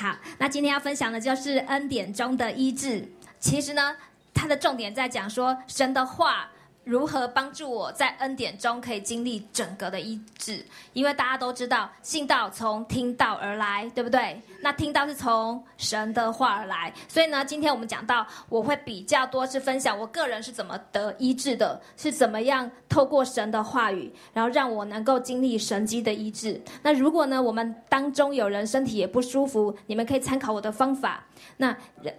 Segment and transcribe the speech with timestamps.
[0.00, 3.04] 好，那今天要分享的就是恩典中的医治。
[3.40, 3.96] 其实呢，
[4.32, 6.48] 它的重点在讲说神的话。
[6.88, 10.64] 如何帮助我在恩典中可以经历整个的医治？
[10.94, 14.40] 因为大家都知道，信道从听道而来，对不对？
[14.62, 26.58] 那听到是从神的话而来，所以呢，今天我们讲到，我会比较多是分享我个人是怎么得医治的，是怎么样透过神的话语，然后让我能够经历神机的医治。
[26.82, 31.22] 那如果呢，我们当中有人身体也不舒服，你们可以参考我的方法，
[31.58, 31.76] 那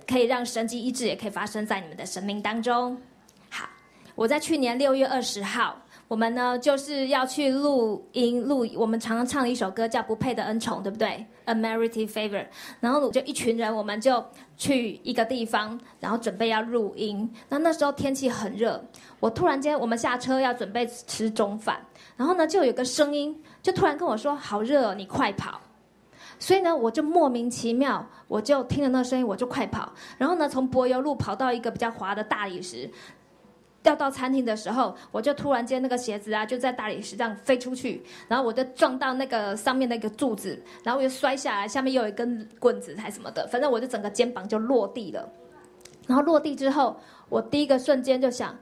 [0.07, 2.95] 可以让神机医治也可以发生在你们的生命当中。
[4.19, 5.77] 我在去年六月二十号，
[6.09, 12.45] 我们呢就是要去录音录，我们常常唱的一首歌叫《不配的恩宠》，对不对？A Merited Favor。
[12.81, 14.21] 然后就一群人，我们就
[14.57, 17.33] 去一个地方，然后准备要录音。
[17.47, 18.83] 那那时候天气很热，
[19.21, 21.79] 我突然间我们下车要准备吃中饭，
[22.17, 25.61] 然后呢就有个声音，就突然跟我说：“好热哦，你快跑！”
[26.39, 29.91] 所以呢，我就莫名其妙，我就听了那声音，我就快跑。
[30.17, 32.89] 然后呢，从柏油路跑到一个比较滑的大理石。
[33.81, 45.27] 掉到餐厅的时候，我就突然间那个鞋子啊，就在大理石上飞出去，然后我就撞到那个上面那个柱子，然后我就摔下来，下面又有一根棍子还什么的，反正我就整个肩膀就落地了。
[46.07, 46.99] 然后落地之后，
[47.29, 48.53] 我第一个瞬间就想，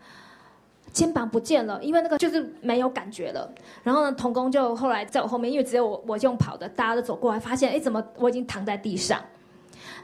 [0.92, 3.50] 肩膀不见了，因为那个就是没有感觉了。
[3.84, 9.24] 然后呢，童工就后来在我后面，因为只有我我用跑的，大家都走过来，发现哎，怎么我已经躺在地上？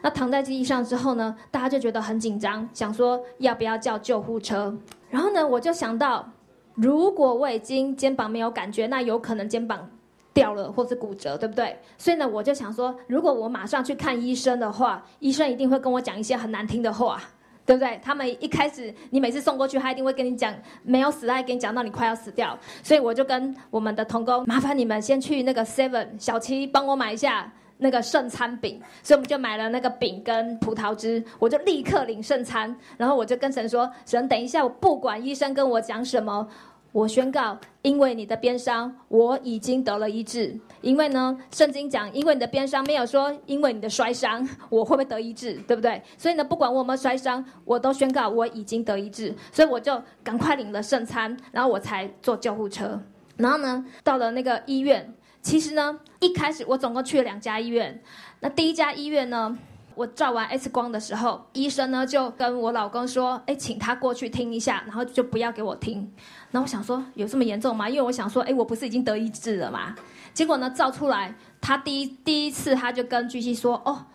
[0.04, 4.78] 那躺在地上之后呢，大家就觉得很紧张，想说要不要叫救护车。
[5.10, 6.30] 然后呢，我就想到，
[6.74, 9.90] 如果我已经肩膀没有感觉，那有可能肩膀
[10.34, 11.80] 掉了或是骨折，对不对？
[11.98, 17.22] 所以呢，我就想说，如果我马上去看医生的话，医生一定会跟我讲一些很难听的话，
[17.66, 17.98] 对不对？
[18.04, 22.60] 他们一开始，你每次送过去，他一定会跟你讲没有死，他还跟你讲到你快要死掉。
[22.84, 27.50] 所以我就跟我们的童工，麻烦你们先去那个 Seven 小七帮我买一下。
[27.78, 36.48] 那个圣餐饼，所以我们就买了那个饼跟葡萄汁，我就立刻领圣餐，然后我就跟神说：“神，等一下，我不管医生跟我讲什么，
[36.92, 40.58] 我宣告，因为你的鞭伤，我已经得了医治。
[40.82, 46.02] 因为呢，圣经讲，因为你的鞭伤，没有说因为你的摔伤，我会不会得医治，对不对？
[46.18, 49.36] 所以呢，不管我有没有摔伤，我都宣告我已经得医治。
[49.52, 53.02] 所以我就赶快领了圣餐，然后我才坐救护车，
[53.38, 58.02] 然后呢，到了那个医院。”其实呢，一开始我总共去了两家医院。
[58.40, 59.56] 那第一家医院呢，
[59.94, 66.10] 我照完 X 光的时候，医生呢就跟我老公说：“哎，请他过去听一下，然后就不要给我听。”
[66.52, 67.90] 那我想说，有这么严重吗？
[67.90, 69.94] 因为我想说，哎，我不是已经得医治了吗？
[70.34, 74.06] 结果呢，照出来，他第一第一次他就跟巨蜥说：“哦，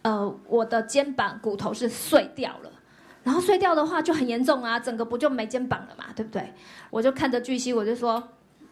[0.00, 2.72] 呃，我的肩膀骨头是碎掉了。
[3.24, 6.54] 然后碎掉的话就很严重啊，整个不就没肩膀了嘛，对不对？”
[6.88, 8.26] 我就看着巨蜥，我就说。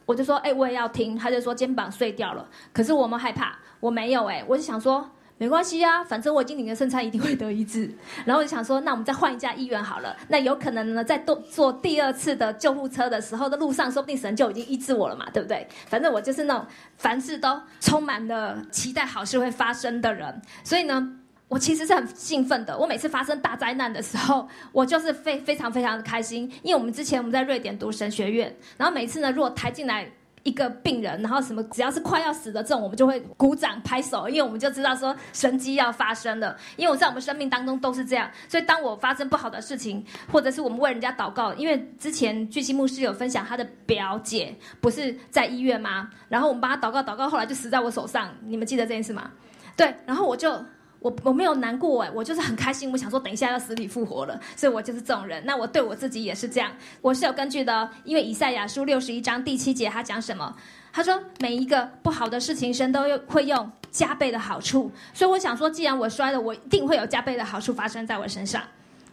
[0.06, 1.14] 我就说，哎，我也要听。
[1.14, 7.92] 他就说肩膀碎掉了，可是我们害怕，我没有哎，我就想说没关系啊，反正我已经领了圣餐，一定会得医治。
[8.24, 10.16] 然后我就想说，那我们再换一家医院好了。
[10.28, 15.66] 那有可能呢，在坐坐第二次的救护车的时候的路上，说不定神就已经医治我了嘛，对不对？
[15.86, 16.64] 反正我就是那种
[16.96, 21.18] 凡事都充满了期待好事会发生的人，所以呢。
[21.48, 22.76] 我其实是很兴奋的。
[22.76, 26.50] 我每次发生大灾难的时候，我就是非非常非常的开心。
[26.62, 30.10] 因为我们之前我们在瑞典读神学院，然后每次呢，如果抬进来
[30.42, 36.56] 一个病人，然后什么只要是快要死的这种，我们就会鼓掌拍手，因为我们就知道说神迹要发生了。
[36.76, 46.10] 因为我在我们生命当中都是这样，所以当我发生不好的事情，或者是我们为人家祷告，因为之前巨星牧师有分享他的表姐不是在医院吗？
[46.28, 48.34] 然后我们帮他祷告祷告，后来就死在我手上。
[48.44, 49.30] 你们记得这件事吗？
[49.76, 50.60] 对，然后我就。
[51.00, 52.90] 我我没有难过哎，我就是很开心。
[52.90, 55.44] 我想说，等一下要死里复活了，所以我就是这种人。
[55.44, 57.88] 那我对我自己也是这样，我是有根据的。
[58.04, 60.56] 因为以赛亚书六十一章第七节，他讲什么？
[60.92, 64.90] 他说每一个不好的事情，神都会用加倍的好处。
[65.12, 68.62] 所以我想说，既然我摔了，我一定会有加倍的好处发生在我身上。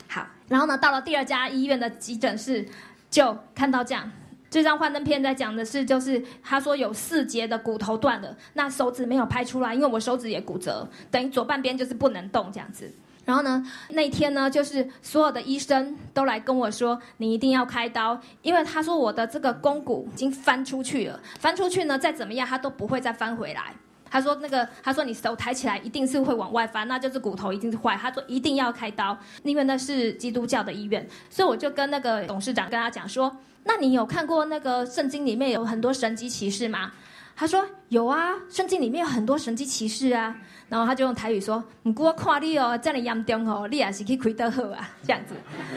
[0.07, 2.65] 好，然后呢，到了第二家医院的急诊室，
[3.09, 4.09] 就看到这样。
[4.53, 12.93] 这张幻灯片在讲的是，就是他说有四节的骨头断了，那手指没有拍出来，因为我手指也骨折，等于左半边就是不能动这样子。
[13.25, 23.73] 然后呢，那天呢，就是所有的医生都来跟我说，你一定要开刀，因为他说我的这个肱骨已经翻出去了，翻出去呢，再怎么样他都不会再翻回来。
[24.13, 27.97] 他说那个，他说你手抬起来一定是会往外翻，那就是骨头一定是坏。
[27.99, 33.35] 他说一定要开刀，因为那是基督教的医院，所以我就跟那个董事长跟他讲说。
[33.63, 36.91] 那你有看过那个圣经里面有很多神机骑士吗？
[37.35, 40.35] 他说有啊，圣经里面有很多神机骑士啊。
[40.69, 45.33] 然后他就用台语说：“不过看你哦，这样严重哦，你也是去开刀好啊，这样子。”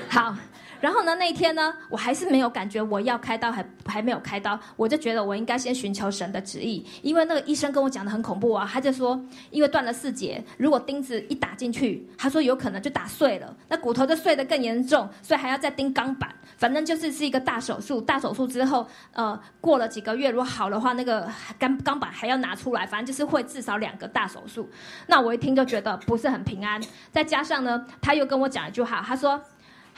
[0.08, 0.34] 好，
[0.80, 9.20] 然后呢，那一天呢，我还是没有感觉我要开刀，还还没有开刀，我就觉得我应该先寻求神的旨意，因为那个医生跟我讲的很恐怖啊，他就说，
[9.50, 18.00] 因为断了四节，如果钉子一打进去，他说有可能就打碎了，那骨头就碎得更严重，所以还要再钉钢板，反正就是是一个大手术。
[18.00, 21.28] 大手术之后，呃，过了几个月，如果好的话，那个
[21.58, 24.68] 钢钢板还要拿出来，反正就是会至少两个大手术。
[25.06, 26.80] 那我一听就觉得不是很平安，
[27.10, 29.40] 再加上呢，他又跟我讲一句话，他说。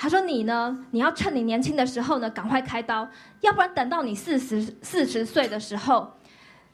[0.00, 0.86] 他说：“你呢？
[0.92, 3.08] 你要趁你年轻的时候呢，赶快开刀，
[3.40, 6.08] 要不然等到你四十四十岁的时候，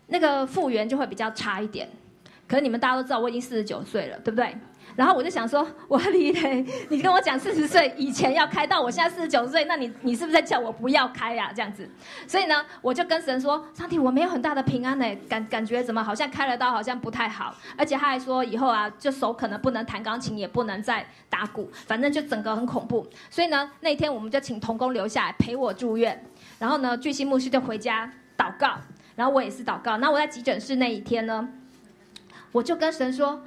[0.09, 1.89] 那个复原就会比较差一点。
[2.47, 4.55] 可是你们大家都知道，我已经四十九岁了，对不对？”
[4.97, 11.51] 然后我就想说，我李磊，你跟我讲四十岁以前要开刀，我现在四十九岁，那你你是不是在叫我不要开呀？
[11.55, 11.89] 这样子，
[12.29, 23.05] 所以呢，我就跟神说，上帝，我没有很大的平安呢，感感觉怎么好像开了刀好像不太好，而且他还说以后啊，就手可能不能弹钢琴，也不能再打鼓，反正就整个很恐怖。
[23.31, 26.25] 所以呢，那天我们就请童工留下来陪我住院，
[26.61, 28.09] 然后呢，巨星牧师就回家
[28.39, 28.75] 祷告，
[29.17, 29.97] 然后我也是祷告。
[29.97, 31.49] 那我在急诊室那一天呢，
[32.53, 33.43] 我就跟神说。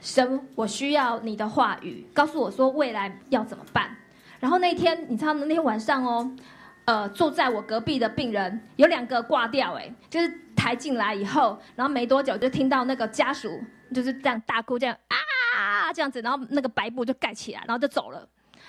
[0.00, 3.94] 神，我需要你的话语，告诉我说未来要怎么办。
[4.38, 6.36] 然后那天，你知道那天晚上哦，
[6.86, 13.60] 呃，坐在我隔壁的病人有两个挂掉，哎，就是抬进来以后，然后没多久就听到那个家属
[13.94, 18.26] 就是这样大哭，这样啊这样子，然后那个白布就盖起来，然后就走了。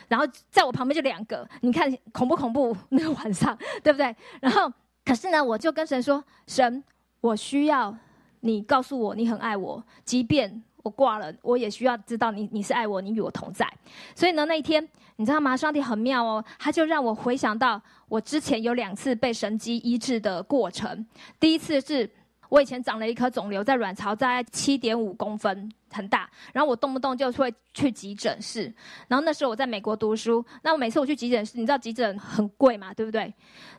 [0.09, 2.75] 然后在我旁边就两个，你看恐不恐怖？
[2.89, 4.13] 那个晚上对不对？
[4.41, 4.69] 然后
[5.05, 6.83] 可是呢，我就跟神说：神，
[7.21, 7.95] 我需要
[8.41, 10.61] 你告诉我你很爱我，即便。
[10.83, 13.67] 我挂了，我也需要知道你，你是爱我，你与我同在。
[14.15, 14.85] 所以呢，那一天
[15.15, 15.55] 你知道吗？
[15.55, 21.05] 上帝很妙哦，他就让我回想到我之前有两次被神机医治的过程。
[21.39, 22.09] 第一次是
[22.49, 26.29] 我以前长了一颗肿瘤在卵巢，在七点五公分，很大。
[26.53, 28.73] 然后我动不动就会去急诊室。
[29.07, 33.33] 然后那时候我在美国读书，那我每次我去急诊室，你知道急诊很贵嘛，对不对？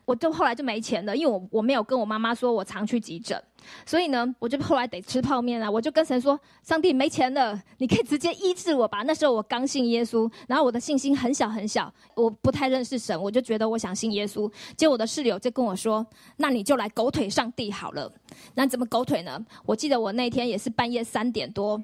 [0.05, 3.41] 我就后来就没钱了，因为我我没有跟我妈妈说我常去急诊。
[3.85, 5.71] 所以呢，我就后来得吃泡面了。
[5.71, 14.51] 我就跟神说：“上帝，没钱了，你可以直接医治我吧。”那时候我刚信耶稣，然后我的信心很小很小，我不太认识神，我就觉得我想信耶稣。
[14.75, 16.05] 结果我的室友就跟我说
[16.35, 18.11] ：“那你就来狗腿上帝好了。”
[18.53, 19.39] 那怎么狗腿呢？
[19.65, 21.81] 我记得我那天也是半夜三点多。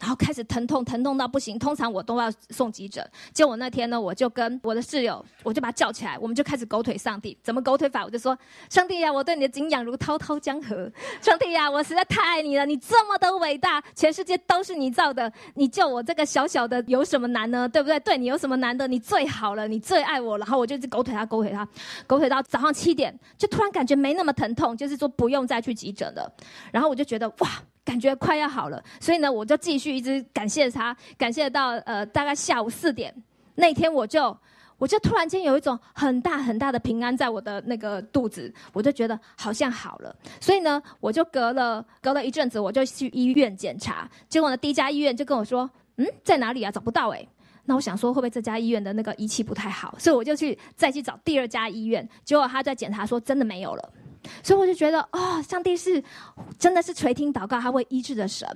[0.00, 1.58] 然后开始疼痛，疼痛到不行。
[1.58, 3.08] 通常我都要送急诊。
[3.32, 7.38] 结果那天呢，我就跟我的室友，我就把他叫起来，我们就开始狗腿上帝。
[7.42, 8.04] 怎么狗腿法？
[8.04, 8.36] 我就说：
[8.68, 10.90] 上帝呀，我对你的敬仰如滔滔江河。
[11.22, 15.32] 上帝呀，我实在太爱你了，你这么的伟大，全世界都是你造的。
[15.54, 17.68] 你救我这个小小的有什么难呢？
[17.68, 17.98] 对不对？
[18.00, 18.88] 对你有什么难的？
[18.88, 20.36] 你最好了，你最爱我。
[20.38, 21.66] 然后我就一直狗腿他，狗腿他，
[22.06, 26.30] 狗腿到早上七点，就突然感觉没那么疼痛，就是说不用再去急诊了。
[26.72, 27.48] 然后我就觉得哇。
[27.84, 33.14] 感觉快要好了，所以呢，我就继续一直感谢他，感谢到呃大概下午四点
[33.56, 34.36] 那天，我就
[34.78, 46.70] 我就突然间有一种很大很大的平安在我的那个肚子，我就觉得好像好了，所以呢，我就隔了隔了一阵子，我就去医院检查，结果呢，第一家医院就跟我说，嗯，在哪里啊？
[46.70, 47.26] 找不到哎，
[47.66, 53.90] 那我想说会不会这家医院的那个仪器不太好，所以我就去再去找第二家医院，结果他在检查说真的没有了。
[54.42, 56.02] 所以我就觉得，哦，上帝是
[56.58, 58.48] 真的是垂听祷告，他会医治的神。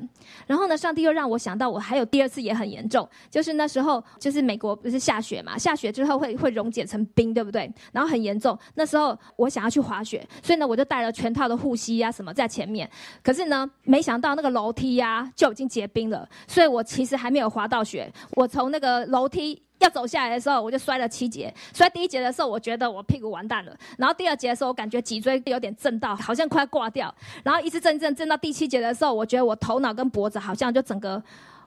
[0.46, 7.70] 然后呢，上帝又让我想到，我还有第二次也很严重，就是那时候就是美国不是下雪嘛，下雪之后会会溶解成冰，对不对？
[7.92, 8.58] 然后很严重。
[8.74, 12.90] 那时候我想要去滑雪，所以呢，我就带了全套的护膝啊什么在前面。
[13.22, 18.12] 可是呢，没想到那个楼梯呀就已经结冰了，所以我其实还没有滑到雪。
[18.32, 19.62] 我从那个楼梯。
[19.78, 21.52] 要走下来的时候，我就摔了七节。
[21.72, 23.76] 摔第一节的时候，我觉得我屁股完蛋了。
[23.96, 27.14] 然后第二节的时候，我感觉脊椎有点震到，好像快挂掉。
[27.44, 31.22] 然后一直震震震到第七节的时候，我觉得我头脑跟脖子好像就整个，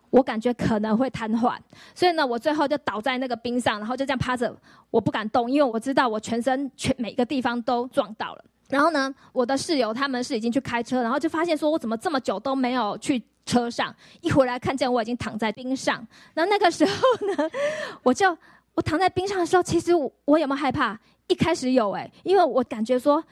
[0.09, 1.55] 我感觉可能会瘫痪。
[1.95, 4.53] 所以呢，我最后就倒在那个冰上，然后就这样趴着，
[4.89, 8.43] 我不敢动，因为我知道我全身全每个地方都撞到了。
[8.69, 13.21] 然后呢，我的室友他们是已经去开车，然后就发现说我怎么这么久都没有去。
[13.45, 16.05] 车上一回来，看见我已经躺在冰上。
[16.33, 16.93] 那那个时候
[17.35, 17.49] 呢，
[18.03, 18.37] 我就
[18.73, 19.91] 我躺在冰上的时候，其实
[20.25, 20.97] 我有没有害怕？
[21.27, 23.23] 一开始有哎，因为我感觉说，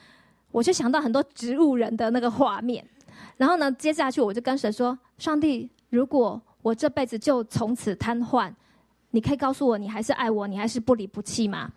[0.52, 2.86] 我就想到很多植物人的那个画面。
[3.38, 8.52] 然后呢，接下去我就跟神说：“上帝，如果我这辈子就从此瘫痪，
[9.12, 11.72] 你可以告诉我，你还是爱我，你还是不离不弃吗？”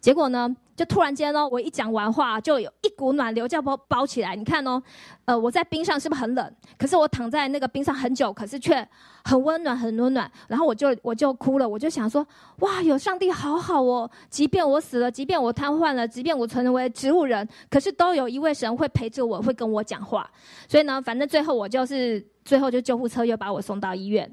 [0.00, 0.54] 结果呢？
[0.78, 4.36] 就突然间哦，我一讲完话，就有一股暖流叫包包起来。
[4.36, 4.80] 你看哦，
[5.24, 6.54] 呃，我在冰上是不是很冷？
[6.78, 8.88] 可是我躺在那个冰上很久，可是却
[9.24, 10.30] 很温暖，很温暖。
[10.46, 12.24] 然后我就我就哭了，我就想说，
[12.60, 14.08] 哇，有上帝好好哦！
[14.30, 20.30] 即便我死了，即便我瘫痪了，即便我成为植物人，可是都有一位神会陪着我，会跟我讲话。
[20.68, 22.24] 所以呢，反正最后我就是。
[22.44, 24.26] 最后就救护车又把我送到医院。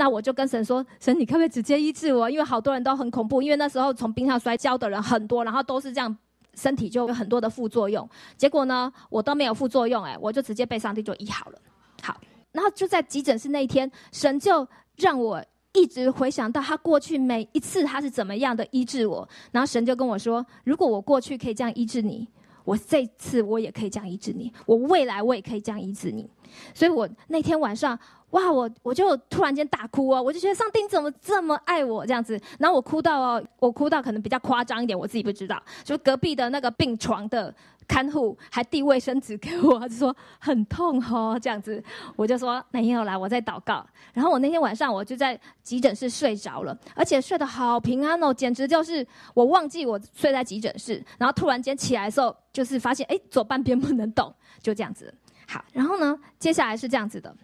[0.00, 2.30] 那我就跟神说：“神，你可不可以直接医治我？
[2.30, 6.16] 因为好多人都很恐怖，因为那时候从冰上摔跤的人很多，然后都是这样，
[6.54, 8.08] 身体就有很多的副作用。
[8.34, 11.58] 结果呢，我都没有副作用，哎，我就直接被上帝就医好了。
[12.00, 12.18] 好，
[12.50, 14.66] 然后就在急诊室那一天，神就
[14.96, 19.28] 让我一直回想到他过去每一次他是怎么样的医治我。
[19.52, 22.26] 然后神就跟我说：如果我过去可以这样医治你，
[22.64, 26.26] 我这次我也可以这样医治你，我未来我也可以这样医治你。
[26.72, 27.98] 所以我那天晚上。”
[28.30, 37.52] 哇，我我就突然间大哭哦，我就觉得上帝怎么这么爱我这样子，然后我哭到哦，我哭到可能比较夸张一点，我自己不知道，就隔壁的那个病床的
[37.88, 41.82] 看护还递卫生纸给我，就说很痛哦这样子，
[42.14, 43.84] 我就说没有啦，我在祷告。
[44.12, 54.32] 然后我那天晚上我就在急诊室睡着了，而且睡得好平安哦，简直就是我忘记我睡在急诊室，然后突然间起来的时候，就是发现哎左半边不能动，
[54.62, 55.12] 就这样子。
[55.48, 57.34] 好，然后呢，接下来是这样子的。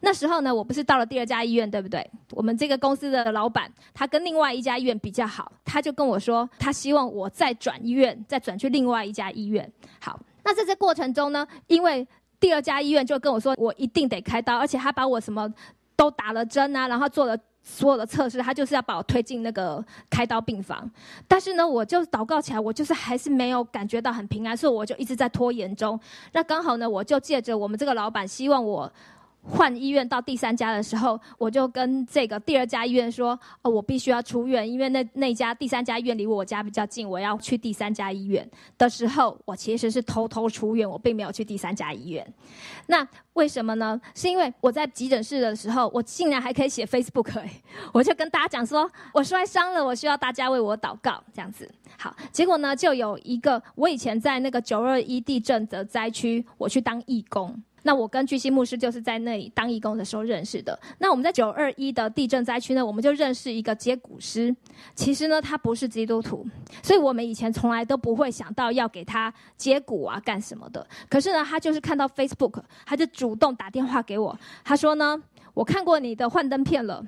[0.00, 2.08] 那时候呢，我不是到了第二家医院，对不对？
[2.32, 9.70] 我们这个公司的老板，他跟另外一家医院比较好，他就跟我说，他希望我再转医院，再转去另外一家医院。
[10.00, 12.06] 好，那在这过程中呢，因为
[12.38, 15.52] 第二家医院就跟我说，我一定得开刀，而且他把我什么
[15.96, 20.88] 都打了针啊，然后做了所有的测试，他就是要把我推进那个开刀病房。
[21.26, 25.98] 但是呢，我就祷告起来，我就是还是没有感觉到很平安，所以我就一直在拖延中。
[26.32, 28.92] 那刚好呢，我就借着我们这个老板希望我。
[29.48, 42.26] 换医院到第三家的时候，我就跟这个第二家医院说：“哦，我必须要出院，因为那那家第三家医院离我家比较近，我要去第三家医院的时候，我其实是偷偷出院，我并没有去第三家医院。
[42.86, 44.00] 那为什么呢？
[44.14, 47.40] 是因为我在急诊室的时候，我竟然还可以写 Facebook，
[47.92, 51.70] 我就跟大家讲说，我摔伤了，我需要大家为我祷告，这样子。
[51.96, 57.54] 好，结果呢，就有一个我以前在那个九二一地震的灾区，我去当义工。”
[57.86, 60.76] 那我跟巨星牧师就是在那里当义工的时候认识的。
[60.98, 64.54] 那我们在九二一的地震灾区呢，我们就认识一个接骨师。
[64.96, 66.44] 其实呢，他不是基督徒，
[66.82, 70.84] 所以我们以前从来都不会想到要给他接骨啊干什么的。
[71.08, 75.22] 可是呢，他就是看到 Facebook，他就主动打电话给我，他说呢，
[75.54, 77.00] 我看过你的幻灯片了，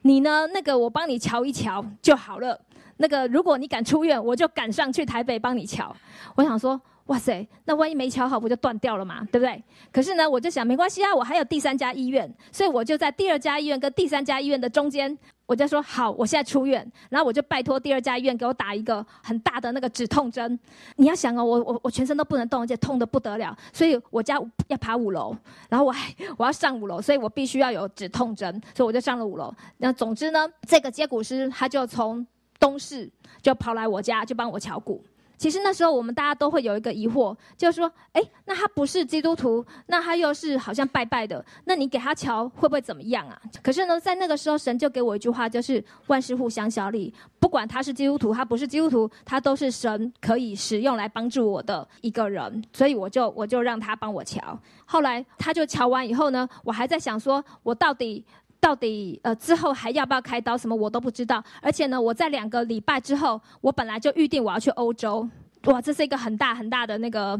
[0.00, 2.58] 你呢那个我帮你瞧一瞧就好了。
[2.96, 5.94] 那个如果你敢出院，我就赶上去台北帮你瞧。
[6.36, 6.80] 我想说。
[7.12, 9.22] 哇塞，那万一没瞧好，不就断掉了嘛？
[9.30, 9.62] 对不对？
[9.92, 20.58] 可是呢，我就想没关系啊，我还有第三家医院，所以我就在第二家医院跟第三家医院的中间，我就说好，我现在出院，然后我就拜托第二家医院给我打一个很大的那个止痛针。
[20.96, 25.36] 你要想哦，我我我全身都不能动，而且痛得不得了，所以我家要爬五楼，
[25.68, 29.54] 然后我还我要上五楼，所以我必须要有止痛针，所以我就上了五楼。
[29.76, 32.26] 那总之呢，这个接骨师他就从
[32.58, 33.10] 东市
[33.42, 35.04] 就跑来我家，就帮我敲骨。
[35.42, 43.36] 其实那时候我们大家都会有一个疑惑，就是说，哎，那他不是基督徒，那他又是好像拜拜的，那你给他瞧会不会怎么样啊？
[43.60, 54.56] 可是呢，在那个时候，神就给我一句话，就是万事互相效力，不管他是基督徒，他不是基督徒，他都是神可以使用来帮助我的一个人，所以我就我就让他帮我瞧。
[54.84, 58.24] 后来他就瞧完以后呢，我还在想说，我到底。
[58.62, 60.56] 到底呃之后还要不要开刀？
[60.56, 61.42] 什么我都不知道。
[61.60, 65.28] 而且呢，我在两个礼拜之后，我本来就预定我要去欧洲。
[65.64, 67.38] 哇，这是一个很大很大的那个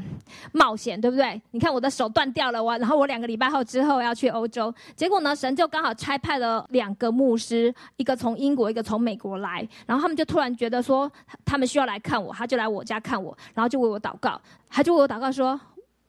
[0.53, 1.41] 冒险，对不对？
[1.53, 4.75] 你看我的手断掉了，我然后我两个礼拜后之后要去欧洲。
[4.97, 9.67] 结果呢，神就刚好差派了两个牧师，一个从英国，一个从美国来。
[9.87, 11.11] 然后他们就突然觉得说，
[11.45, 14.41] 他们需要来看我，他就来我家看我，然后就为我祷告。
[14.69, 15.61] 他就为我祷告说：“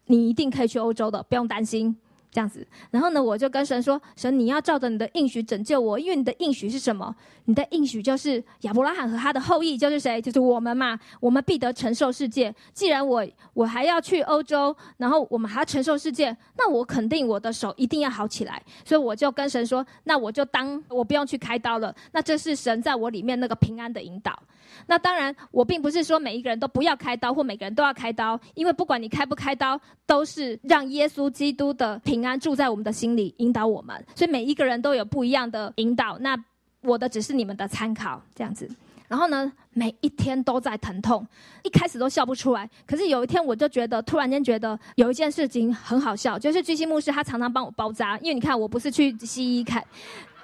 [0.06, 1.96] 你一定可以去欧洲的，不用担心。”
[2.34, 7.16] 这样子，然后呢，我就跟神说：“神，你要照着你的应许拯救我，因为你的应许是什么？
[7.46, 10.20] 你的应许就是亚伯拉罕和他的后裔就是谁？
[10.20, 11.00] 就是我们嘛。
[11.20, 12.52] 我们必得承受世界。
[12.74, 13.24] 既然我
[13.54, 18.60] 我还要去欧洲，然后我们还要承受世界，那我肯定我的手一定要好起来。
[18.84, 21.94] 所以我就跟神说：那我就当我不用去开刀了。
[22.14, 24.42] 那这是神在我里面那个平安的引导。
[24.88, 36.18] 那当然，我并不是说每一个人都不要开刀，或每个人都要开刀，因为不管你开不开刀，都是让耶稣基督的平。”安住在我们的心里，引导我们，所以每一个人都有不一样的引导。
[36.20, 36.38] 那
[36.82, 38.70] 我的只是你们的参考，这样子。
[39.08, 41.26] 然后呢，每一天都在疼痛，
[41.62, 42.68] 一开始都笑不出来。
[42.86, 49.84] 可是有一天，我就觉得突然间觉得有一件事情很好笑，就是巨星牧师他常常帮我包扎，因为你看我不是去西医看，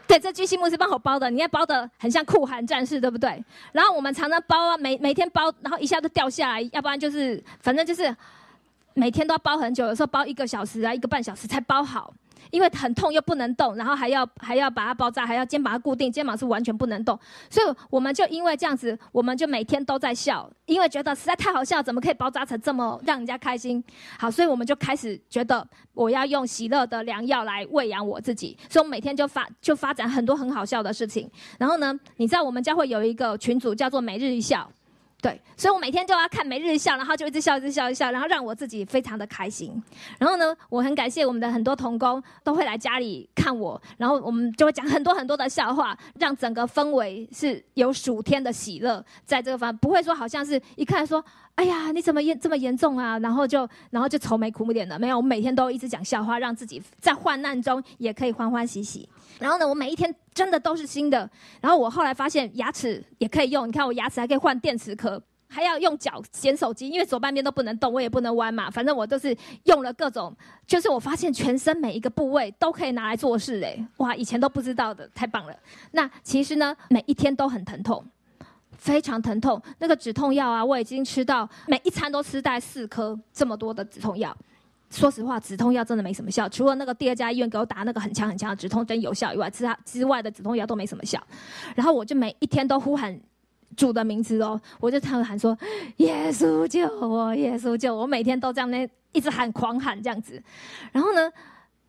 [0.06, 3.44] 对，这巨星牧师帮我包的，你看包的很像酷寒战士，对不对？
[3.72, 8.16] 然后我们常常包啊，每每天包，然后一下就掉下来，要不然就是反正就是。
[9.00, 12.14] 每天都要包很久，有时候包一个小时啊，一个半小时才包好。
[12.52, 17.18] 因为很痛又不能动，然后还要还要把它包扎，还要肩膀固定，肩膀是完全不能动。
[17.48, 23.84] 所以我们就因为这样子，我们就每天都在笑，因为觉得实在太好笑，怎么可以包扎成这么让人家开心？
[24.18, 31.30] 好，所以我们就开始觉得我要用喜乐的良药来喂养我自己，所以我每天就发就发展很多很好笑的事情。
[31.60, 34.68] 然后呢，你知道我们家会有一个群组叫做每日一笑。
[35.22, 39.72] 对，所以我每天就要看每日笑，然后就一直笑，一直笑，一笑，然后让我自己非常的开心。
[40.18, 51.22] 然后呢，我很感谢我们的很多童工都会来家里看我，然后我们就会讲很多很多的笑话，让整个氛围是有暑天的喜乐在这个方，不会说好像是一看说，
[51.56, 53.20] 哎呀，你怎么严这么严重啊？
[53.20, 59.10] 然后就然后就愁眉苦脸的，没有，我每天都一直讲笑话，让自己在患难中也可以欢欢喜喜。
[59.40, 61.28] 然后呢，我每一天真的都是新的。
[61.60, 68.70] 然后我后来发现牙齿也可以用，你看我牙齿还可以换电池壳，还要用脚捡手机，因为左半边都不能动，我也不能弯嘛。
[68.70, 70.36] 反正我都是用了各种，
[70.68, 75.56] 就是我发现全身每一个部位都可以拿来做事，哎，哇，以前都不知道的，太棒了。
[75.92, 78.06] 那其实呢，每一天都很疼痛，
[78.78, 79.62] 非常疼痛。
[79.80, 84.36] 那个止痛药啊，我已经吃到每一餐都吃带四颗这么多的止痛药。
[84.90, 91.22] 说实话，止痛药真的没什么效，除了那个第二家医院给我打那个很强很强的止痛针有效以外，其他之外的止痛药都没什么效。
[91.76, 93.18] 然后我就每一天都呼喊
[93.78, 95.56] 主的名字哦，我就常常喊说
[95.98, 100.42] ：“耶稣救我，耶稣救我！”我每天都这样那一直喊狂喊这样子。
[100.92, 101.32] 然后呢，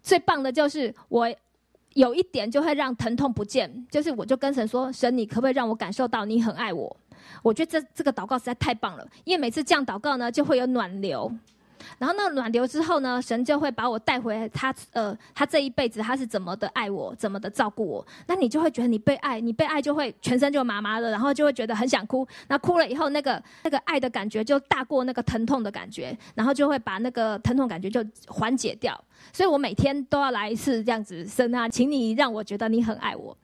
[0.03, 1.27] 最棒的就是我
[1.95, 6.95] 有一点就会让疼痛不见，就是我就跟神说：“神，你可不可以让我感受到你很爱我？”
[7.43, 11.33] 我觉得这这个祷告实在太棒了，因为每次这样祷告呢，就会有暖流。
[11.99, 18.07] 然后那暖流之后呢，神就会把我带回他，呃，他这一辈子他是怎么的爱我，怎么的照顾我。
[18.27, 22.27] 那你就会觉得你被爱，你被爱就会全身就麻麻的，然后就会觉得很想哭。
[22.49, 28.99] 那哭了以后，那个那个爱的感觉就大过那个疼痛的感觉，然后就会把那个疼痛感觉就缓解掉。
[29.33, 33.37] 所以我每天都要来一次这样子，神啊，请你让我觉得你很爱我。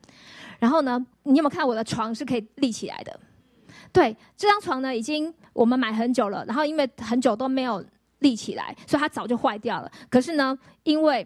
[0.59, 3.19] 然后呢，你有没有看我的床是可以立起来的？
[3.93, 7.83] 对，这张床呢，已经我们买很久了，然后因为很久都没有。
[8.19, 9.91] 立起来，所以它早就坏掉了。
[10.09, 11.25] 可是呢，因为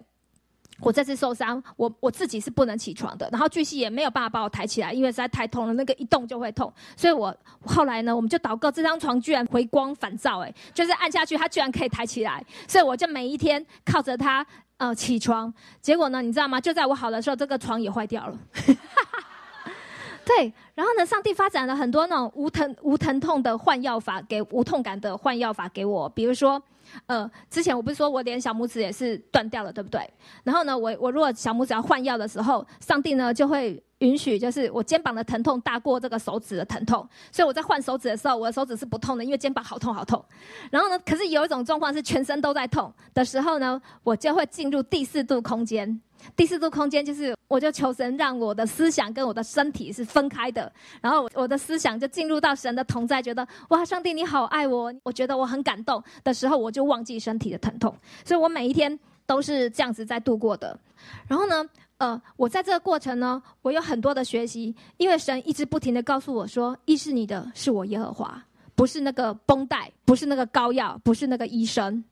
[0.80, 6.74] 我这次受伤，我我自己是不能起床的，然后巨蜥也没有办法把我抬起来，因为实在太痛了，那个一动就会痛。
[6.98, 12.44] 所以我后来呢，我们就祷告，这张床居然回光返照，哎，就是按下去，它居然可以抬起来。
[12.68, 14.44] 所以我就每一天靠着它
[14.78, 15.54] 呃起床。
[15.82, 16.60] 结果呢，你知道吗？
[16.60, 18.36] 就在我好的时候，这个床也坏掉了。
[20.26, 26.60] 对，然后呢，上帝发展了很多那种无疼无疼痛的换药法，给无痛感的换药法给我，比如说。
[27.06, 30.02] 呃，之前我不是说我连小拇指也是断掉了，对不对？
[30.44, 40.24] 然后呢，我我如果小拇指要换药的时候，上帝呢就会允许，就是我肩膀的疼痛大过这个手指的疼痛，所以我在换手指的时候，我的手指是不痛的，因为肩膀好痛好痛。
[40.70, 46.00] 然后呢，可是有一种状况是全身都在痛的时候呢，我就会进入第四度空间。
[46.36, 57.92] 第四度空间就是，我就求神让我的思想跟我的身体是分开的，然后我的思想就进入到神的同在，觉得哇，上帝你好爱我，我觉得我很感动的时候，我就忘记身体的疼痛，
[58.24, 60.78] 所以我每一天都是这样子在度过的。
[61.28, 61.68] 然后呢，
[62.02, 72.04] 呃，我在这个过程呢，我有很多的学习，因为神一直不停的告诉我说，医治你的是我耶和华，不是那个绷带，不是那个膏药，不是那个医生。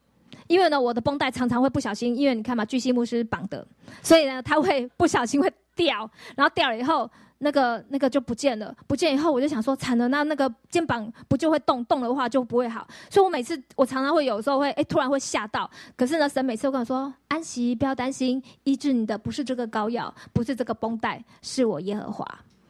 [0.46, 3.66] 因为呢，我的绷带常常会不小心，因为你看嘛，巨细牧师绑的，
[4.04, 8.76] 所以呢，他会不小心会掉，然后掉了以后，那个那个就不见了。
[8.86, 12.86] 不见以后，我就想说，惨了，那那个肩膀不就会动，动的话就不会好。
[13.10, 15.70] 所以我每次我常常会有时候会哎，突然会吓到。
[15.96, 22.26] 可是呢，神每次都跟我说，安息，不要担心，医治你的不是这个膏药，不是这个绷带，是我耶和华。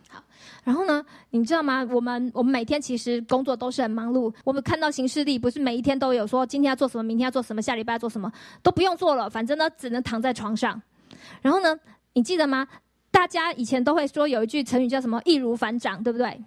[0.08, 0.24] 好
[0.64, 1.84] 然后呢，你知道吗？
[1.92, 4.32] 我们我们每天其实工作都是很忙碌。
[4.44, 9.28] 我们看到行事历，不是每一天都有说今天要做什么，明天要做什么，下礼拜要做什么，都不用做了。
[9.28, 10.80] 反正呢，只能躺在床上。
[11.42, 11.76] 然后呢，
[12.14, 12.68] 你记得吗？
[13.12, 16.44] 大家以前都会说有一句成语叫什么“易如反掌”，对不对？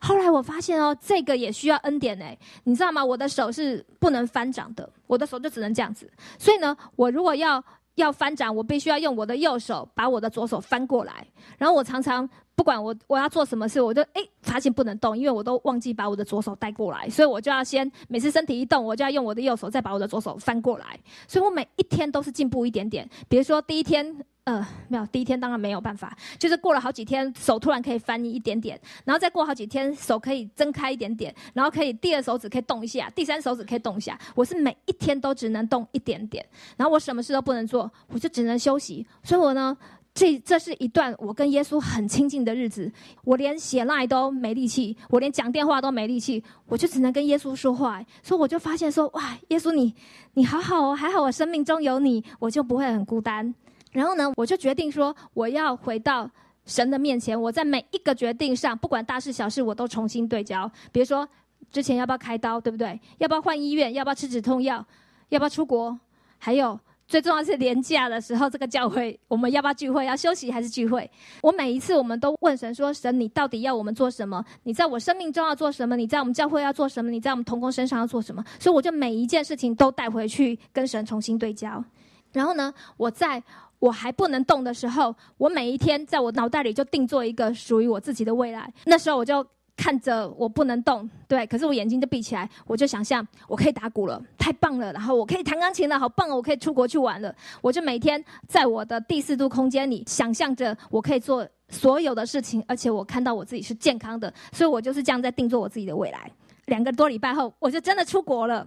[0.00, 2.36] 后来我发现哦，这个也需要恩典哎。
[2.64, 3.04] 你知道吗？
[3.04, 6.10] 我的手是不能翻掌的，我的手就只能这样子。
[6.38, 7.62] 所以呢，我如果要
[7.96, 11.26] 要翻掌，我必须要用我的右手把我的左手翻过来。
[11.58, 12.28] 然后我常常。
[12.56, 23.08] 不管我我要做什么事，我就哎发现不能动，因为我都忘记把我的左手带过来，所以我就要先每次身体一动，我就要用我的右手再把我的左手翻过来，所以我每一天都是进步一点点。
[23.30, 34.18] 比如说第一天，呃，没有，第一天当然没有办法，就是过了好几天，手突然可以翻一点点，然后再过好几天，手可以睁开一点点，然后可以第二手指可以动一下，第三手指可以动一下。
[34.34, 36.44] 我是每一天都只能动一点点，
[36.76, 39.06] 然后我什么事都不能做，我就只能休息。
[39.22, 39.76] 所以我呢。
[40.12, 42.90] 这这是一段我跟耶稣很亲近的日子，
[43.22, 48.04] 我连写赖都没力气，我连讲电话都没力气，我就只能跟耶稣说话。
[48.20, 49.94] 所以我就发现说，哇，耶稣你
[50.34, 53.54] 你好好哦，还好我生命中有你，我就不会很孤单。
[53.90, 56.30] 然后呢，我就决定说，我要回到
[56.64, 57.40] 神的面前。
[57.40, 60.70] 我在每一个决定上，不管大事小事，我都重新对焦。
[60.92, 61.28] 比如说，
[61.72, 63.00] 之前要不要开刀，对不对？
[63.18, 63.92] 要不要换医院？
[63.94, 64.84] 要不要吃止痛药？
[65.30, 65.98] 要不要出国？
[66.38, 70.06] 还有最重要是年假的时候，这个教会我们要不要聚会？
[70.06, 71.10] 要休息还是聚会？
[71.42, 74.44] 我每一次我们都问神说：神，你到底要我们做什么？
[74.62, 75.96] 你在我生命中要做什么？
[75.96, 77.10] 你在我们教会要做什么？
[77.10, 78.44] 你在我们同工身上要做什么？
[78.60, 81.84] 所以我就每一件事情都带回去跟神重新对焦。
[82.32, 83.42] 然后呢，我在。
[83.80, 88.72] 我还不能动的时候，我每一天在我脑袋里就定做一个属于我自己的未来。
[88.84, 89.44] 那时候我就
[89.76, 94.92] 看着我不能动，对，可是我眼睛就闭起来，我就想象我可以打鼓了，太棒了！
[94.92, 96.36] 然后我可以弹钢琴了，好棒哦！
[96.36, 97.34] 我可以出国去玩了。
[97.62, 106.30] 我就每天在我的第四度空间里想象着我可以做所有的事情，而且我看到我自己是健康的，所以我就是这样在定做我自己的未来。
[106.66, 108.66] 两个多礼拜后，我就真的出国了。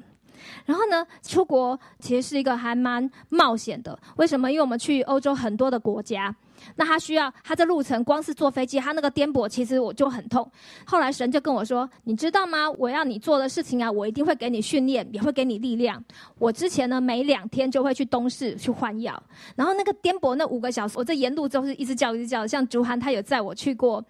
[0.65, 3.97] 然后呢，出国其实是一个还蛮冒险的。
[4.17, 4.51] 为什么？
[4.51, 6.34] 因为我们去欧洲很多的国家，
[6.75, 10.49] 那他需要他的路程，光是坐飞机，他那个颠簸，其实我就很痛。
[10.86, 12.69] 后来神就跟我说：“你知道吗？
[12.71, 16.03] 我要你做的事情啊，我一定会给你训练，也会给你力量。
[16.39, 19.21] 我之前呢，每两天就会去东市去换药，
[19.56, 22.45] 然后那个颠簸那五个小时，我这沿路都是一直叫一直叫。
[22.45, 24.03] 像竹涵他有载我去过。”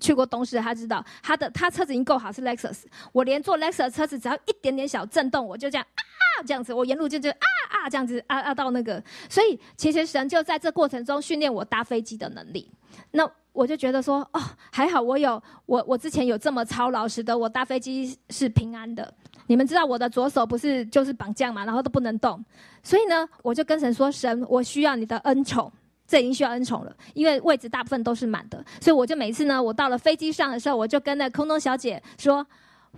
[0.00, 2.84] 去过东市，他知道他的他车子已经够好，是 Lexus。
[3.12, 7.36] 我连坐 Lexus 车子，只要一点点小震动，我就这样啊这样子，我沿路就就啊
[7.70, 9.02] 啊这样子啊啊到那个。
[9.28, 12.68] 所以其实神就在这过程中训练我搭飞机的能力。
[13.10, 14.40] 那我就觉得说，哦，
[14.72, 19.12] 还好我有我我之前有这么操劳，使得我搭飞机是平安的。
[19.46, 22.42] 你们知道我的左手不是就是绑架嘛，然后都不能动。
[22.82, 25.70] 所以呢，我就跟神说，神，我需要你的恩宠。
[26.10, 32.44] 这已经需要恩宠了，因为位置大部分都是满的，所以我就每次呢，我到了飞机上的时候，我就跟那空中小姐说，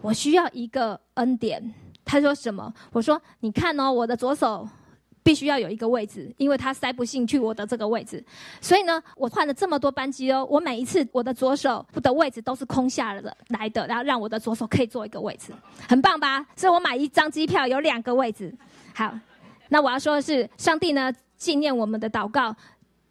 [0.01, 1.62] 我需要一个恩典。
[2.07, 2.72] 她说什么？
[2.90, 4.66] 我说你看哦，我的左手
[5.22, 8.25] 必须要有一个位置，因为它塞不进去我的这个位置。
[8.62, 15.53] 所以呢，我换了这么多班机哦，我每一次我的左手的位置都是空下的来的，然后让我的左手可以坐一个位置，
[15.87, 16.46] 很棒吧？
[16.57, 18.53] 所以我买一张机票有两个位置。
[18.94, 19.12] 好，
[19.68, 22.57] 那我要说的是，上帝呢纪念我们的祷告。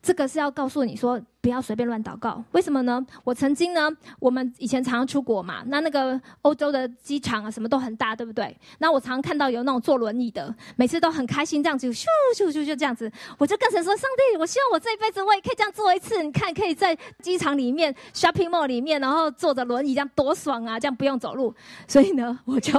[0.02, 2.44] 这个是要告诉你说，不要随便乱祷告。
[2.54, 3.06] 为什么呢？
[3.24, 3.88] 我曾经呢，
[4.20, 8.58] 我们以前常常出国嘛，那那个欧洲的机场啊，什么都很大，对不对？
[8.80, 13.12] 那我常常看到有那种坐轮椅的，每次都很开心，这样子咻咻咻就这样子。
[13.38, 16.24] 我就跟神说：上帝，我希望我这一辈子我也可以这样做一次。
[16.24, 20.80] 你看，可以在机场里面、shopping mall 里面，然后坐着轮椅，这样多爽啊！
[20.80, 21.54] 这样不用走路。
[21.88, 22.74] 所以呢，我就，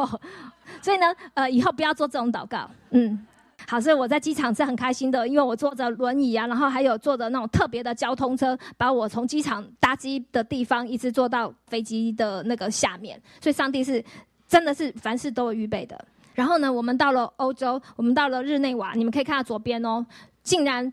[0.80, 2.68] 所以呢，呃，以后不要做这种祷告。
[2.90, 3.26] 嗯。
[3.66, 13.20] 好，所以我在机场是很开心的，因为我坐着轮椅啊，然后还有坐着那种特别的交通车，把我从机场搭机的地方一直坐到飞机的那个下面。
[13.40, 14.04] 所以上帝是
[14.46, 16.04] 真的是凡事都有预备的。
[16.34, 20.04] 然后呢，我们到了欧洲，我们到了日内瓦，你们可以看到左边哦，
[20.42, 20.92] 竟然。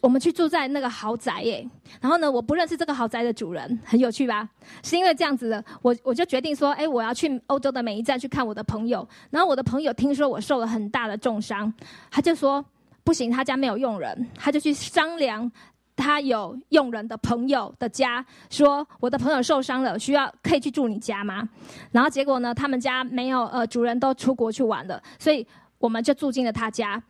[0.00, 1.68] 我们去住在那个豪宅耶，
[2.00, 4.48] 然后呢，我不认识这个豪宅的主人，很有趣吧？
[4.82, 9.06] 是因为这样子的，我我就决定说，哎，我要去欧洲的每一站去看我的朋友。
[9.30, 11.72] 然后我的朋友听说我受了很大的重伤，
[12.10, 12.64] 他就说
[13.02, 15.50] 不行，他家没有佣人，他就去商量
[15.96, 21.48] 他有佣人的朋友的家，说我的朋友受伤了，需要可以去住你家吗？
[21.90, 25.44] 然后结果呢，他们家没有，呃，主人都出国去玩了，所以
[25.78, 27.02] 我们就住进了他家。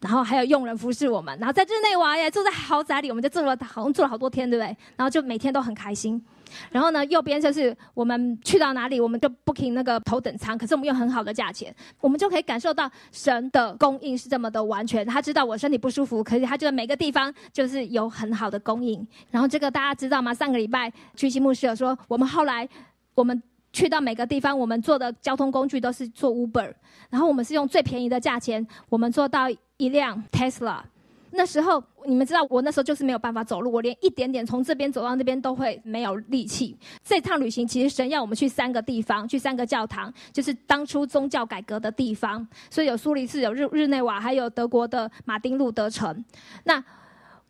[0.00, 4.76] 然后还有佣人服侍我们，然后在日内瓦耶住在豪宅里，我们就住了好像住了好多天，对不对？
[4.96, 6.22] 然后就每天都很开心。
[6.70, 15.06] 然后呢，右边就是我们去到哪里，我们就 booking 那个头等舱，可是我们用很好的价钱，我们就可以感受到神的供应是这么的完全。
[15.06, 19.04] 他知道我身体不舒服，可是他就每个地方就是有很好的供应。
[19.30, 20.34] 然后这个大家知道吗？
[20.34, 22.68] 上个礼拜去西牧师有说，我们后来
[23.14, 23.42] 我们。
[23.72, 26.72] 去到每个地方，我们坐的交通工具都是坐 Uber，
[27.10, 30.80] 然后我们是用最便宜的价钱，我们坐到一辆 Tesla。
[31.36, 36.76] 那时候你们知道，我那时候就是没有办法走路，我连一点点从这边走到那边都会没有力气。
[37.02, 42.46] 这趟旅行其实神要我们去三个地方，去三个教堂，就是当初宗教改革的地方。
[42.70, 46.24] 所以有苏黎世，有日日内瓦，还有德国的马丁路德城。
[46.62, 46.80] 那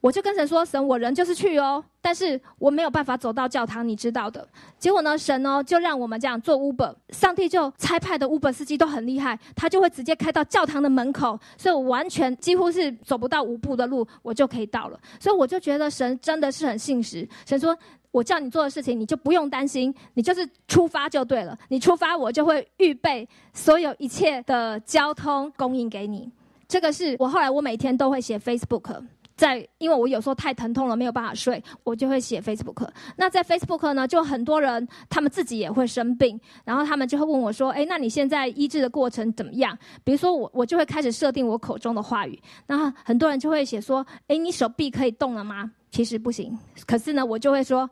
[0.04, 4.46] 我就跟神说：“神，我人就是去哦，但是我没有办法走到教堂，你知道的。
[4.78, 15.00] 结果呢，神呢就让我们这样做 Uber，上帝就差派的 Uber 司机都很厉害，他就会直接开到教堂的门口，所以我完全几乎是走不到五步的路，我就可以到了。
[15.18, 17.26] 所以我就觉得神真的是很信实。
[17.46, 17.74] 神说
[18.10, 21.58] 我叫你做的事情，你就不用担心，你就是出发就对了。
[21.68, 26.30] 你出发，我就会预备所有一切的交通供应给你。
[26.68, 29.02] 这个是我后来我每天都会写 Facebook。”
[29.36, 32.88] 在，因为我有时候太疼痛了，没有办法睡，我就会写 Facebook。
[33.16, 42.40] 那在 Facebook 呢，就很多人他们自己也会生病，然后他们就会问我说：“哎，那你现在医治的过程怎么样？”比如说我，我就会开始设定我口中的话语。
[42.66, 46.56] 那很多人就会写说：“哎，你手臂可以动了吗？”其实不行。
[46.86, 47.88] 可是呢，我就会说：“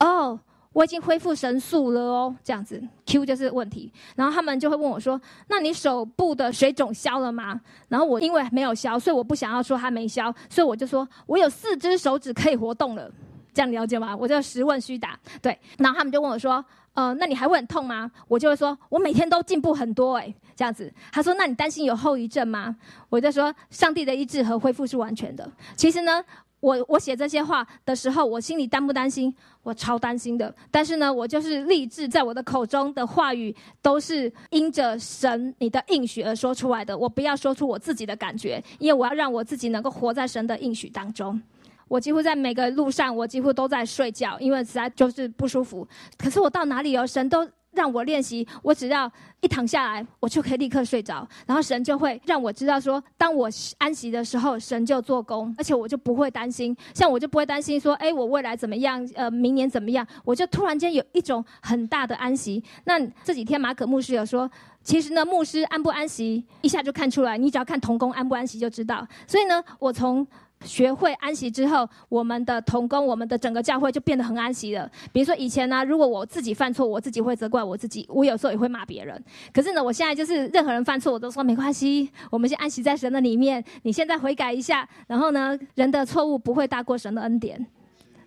[0.00, 0.38] 哦。”
[0.76, 3.90] 我已经恢复神速了哦，这样子，Q 就是问题。
[4.14, 7.58] 然后他们就会问我说：“那你手部的水肿消了吗？”
[7.88, 13.10] 然后我因为没有消，所以我不想要说它没消，所以我就说我有四只手指可以活动了。
[13.54, 14.14] 这样了解吗？
[14.14, 15.18] 我就实问虚答。
[15.40, 16.62] 对，然后他们就问我说
[16.92, 20.92] ：“呃，那你还会很痛吗？”我就会说：“我每天都进步很多。”哎，这样子。
[21.10, 22.76] 他说：“那你担心有后遗症吗？”
[23.08, 26.22] 我就说：“上帝的医治和恢复是完全的。”其实呢。
[26.60, 29.32] 我我写这些话的时候，我心里担不担心？
[29.62, 30.52] 我超担心的。
[30.70, 36.96] 但是呢，我就是立志，在我的口中的话语都是因着神你的应许而说出来的。
[36.96, 41.40] 我不要说出我自己的感觉，因为我要让我自己能够活在神的应许当中。
[41.88, 45.86] 我几乎在每个路上，我几乎都在睡觉，因为实在就是不舒服。
[46.16, 47.48] 可是我到哪里有神都。
[47.76, 49.08] 让我练习，我只要
[49.40, 51.28] 一躺下来，我就可以立刻睡着。
[51.46, 56.74] 然后神就会让我知道说，当我安息的时候，神就做工，而且我就不会担心。
[56.94, 59.06] 像我就不会担心说，哎，我未来怎么样？
[59.14, 60.04] 呃，明年怎么样？
[60.24, 62.64] 我就突然间有一种很大的安息。
[62.84, 64.50] 那这几天马可牧师有说，
[64.82, 67.36] 其实呢，牧师安不安息，一下就看出来。
[67.36, 69.06] 你只要看童工安不安息就知道。
[69.26, 70.26] 所以呢，我从
[70.64, 74.90] 学会安息之后，我们的同工，我们的整个教会就变得很安息了。
[75.12, 79.22] 比如说以前呢，如果我自己犯错，我自己会责怪我自己，我有时候也会骂别人。
[79.52, 83.62] 可是呢，我现在就是任何人犯错，我都说没关系，我们先安息在神的里面。
[83.82, 87.64] 你现在悔改一下，然后呢，人的错误不会大过神的恩典。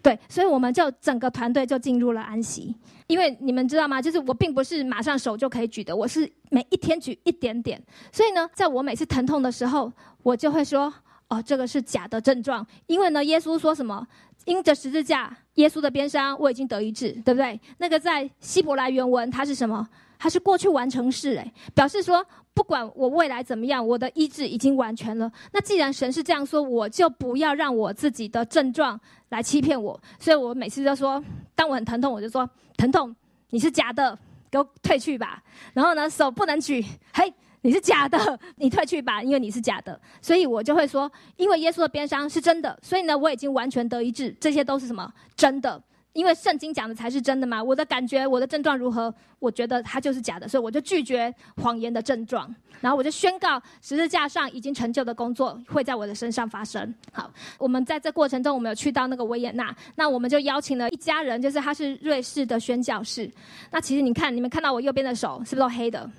[0.01, 2.73] 对，所以我们就整个团队就进入了安息。
[3.07, 3.99] 因为你们知道吗？
[4.01, 7.81] 就是我并不是马上手就可以举的，我是每一天举一点点。
[8.11, 10.93] 所以呢，在我每次疼痛的时候，我就会说。
[11.29, 14.05] 哦，这个是假的症状，因为呢，耶稣说什么？
[14.45, 17.59] 因着十字架，耶稣的鞭伤，我已经得医治，对不对？
[17.77, 19.87] 那个在希伯来原文，它是什么？
[20.17, 25.31] 它是过去完成式，诶，表示说，不管我未来怎么样，我的医治已经完全了。
[25.51, 29.99] 那既然神是这样说，我就不要让我自己的症状来欺骗我。
[30.19, 33.15] 所以我每次都说，当我很疼痛，我就说，疼痛，
[33.51, 34.17] 你是假的，
[34.49, 35.43] 给我退去吧。
[35.73, 37.31] 然后呢，手不能举，嘿。
[37.61, 45.81] 你是假的， 你退去吧，因为你是假的，所以我就会说，因为耶稣的鞭伤是真的，所以呢，我已经完全得医治，这些都是什么真的？
[46.13, 47.63] 因为圣经讲的才是真的嘛。
[47.63, 49.13] 我的感觉，我的症状如何？
[49.37, 56.93] 我觉得它就是假的，所以我就拒绝谎言的症状，然后我就宣告十字架上已经成就的工作会在我的身上发生。
[57.11, 63.29] 好，我们在这过程中，我们有去到那个维也纳，那我们就邀请了一家人，就是他是瑞士的宣教士。
[63.71, 66.09] 那其实你看，你们看到我右边的手是不是都黑的？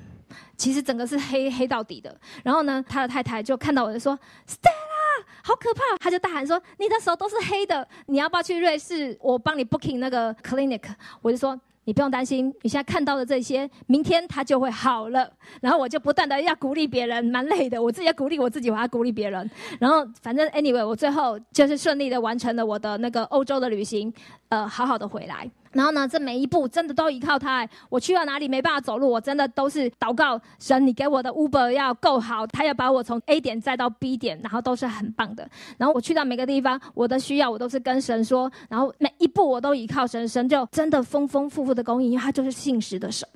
[0.57, 9.17] 其实整个是黑黑到底的，然后呢，他的太太就看到我就说：“Stella，好可怕！”他就大喊说：“你的手都是黑的，你要不要去瑞士？
[9.21, 10.83] 我帮你 booking 那个 clinic。”
[11.23, 11.59] 我就说。
[11.85, 15.29] 你不用担心，你现在看到的这些，明天它就会好了。
[15.63, 17.83] 然后我就不断的要鼓励别人，蛮累的。
[17.83, 19.51] 我自己要鼓励我自己，我要鼓励别人。
[19.81, 24.13] 然后反正 anyway，我最后就是顺利的完成了我的那个欧洲的旅行，
[24.51, 25.51] 呃，好好的回来。
[25.73, 27.67] 然后呢，这每一步真的都依靠他。
[27.89, 35.49] 我去到哪里没办法走路，我真的都是祷告神，你给我的 Uber 要够好，他要把我从 A 点载到 B 点，然后都是很棒的。
[35.79, 43.29] 然后我去到每个地方，我的需要我都是跟神说，然后每一步我都依靠神，神就真的丰丰富富的供应，因为他就是信实的神。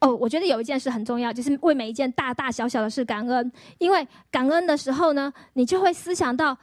[0.00, 6.56] 哦，我觉得有一件事很重要，就是为每一件大大小小的事感恩，因为感恩的时候呢，你就会思想到。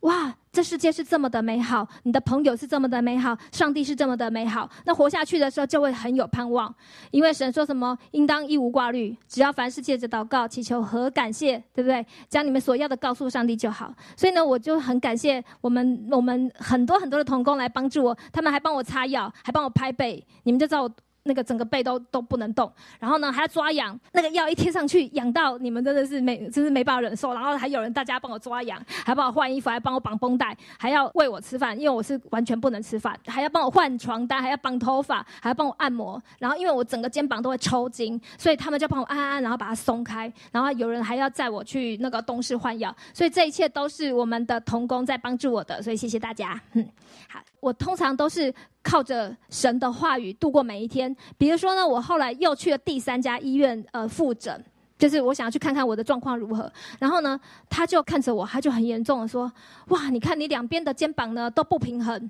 [0.00, 6.72] 哇，这世界是这么的美好，你的朋友是这么的美好，上帝是这么的美好，那活下去的时候就会很有盼望，
[7.10, 12.04] 因为神说什么，应当一无挂虑，只要凡事借着祷告、祈求和感谢，对不对？
[12.28, 13.94] 将你们所要的告诉上帝就好。
[14.14, 20.90] 所以呢，我就很感谢我们我们很多很多的童工来帮助我，他们还帮我擦药，还帮我拍背，你们就知道我。
[21.24, 27.32] 那个整个背都都不能动，然后呢还要抓痒，那个药一贴上去，痒到你们真的是没，真是没办法忍受。
[27.32, 36.20] 然后还有人大家帮我抓痒，还帮我换衣服，还帮我绑绷带，还要喂我吃饭，因为我是完全不能吃饭，还要帮我换床单，还要绑头发，还要帮我按摩。
[36.38, 40.32] 然后因为我整个肩膀都会抽筋，所以他们就帮我按按，然后把它松开。
[40.50, 46.60] 然后有人还要载我去那个东市换药，所以这一切都是我们的童工在帮助我的，所以谢谢大家。
[46.72, 46.88] 嗯，
[47.28, 48.52] 好，我通常都是。
[48.84, 51.16] 靠着神的话语度过每一天。
[51.38, 54.60] 比如说呢，我后来又去了第三家医院，呃，复诊，
[54.98, 56.68] 就是我想要去看看我的状况如何。
[56.98, 57.38] 然后呢，
[57.70, 59.48] 他就看着我，他就很严重的说
[59.90, 62.28] ：“哇，你看你两边的肩膀呢都不平衡，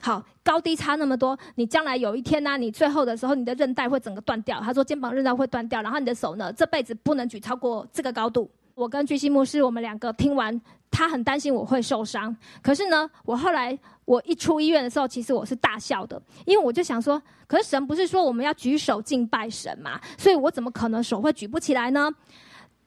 [0.00, 8.50] 好高低差那么多，你将来有一天呢，你最后的时候你的韧带会整个断掉。”他说肩膀韧带会断掉，然后你的手呢这辈子不能举超过这个高度。
[8.80, 10.58] 我跟巨星牧师，我们两个听完，
[10.90, 12.34] 他很担心我会受伤。
[12.62, 20.00] 可是呢，我后来我一出医院的时候，其实我是大笑的，因为我就想说，可是神不是说我们要举手敬拜神嘛？
[20.16, 22.10] 所以我怎么可能手会举不起来呢？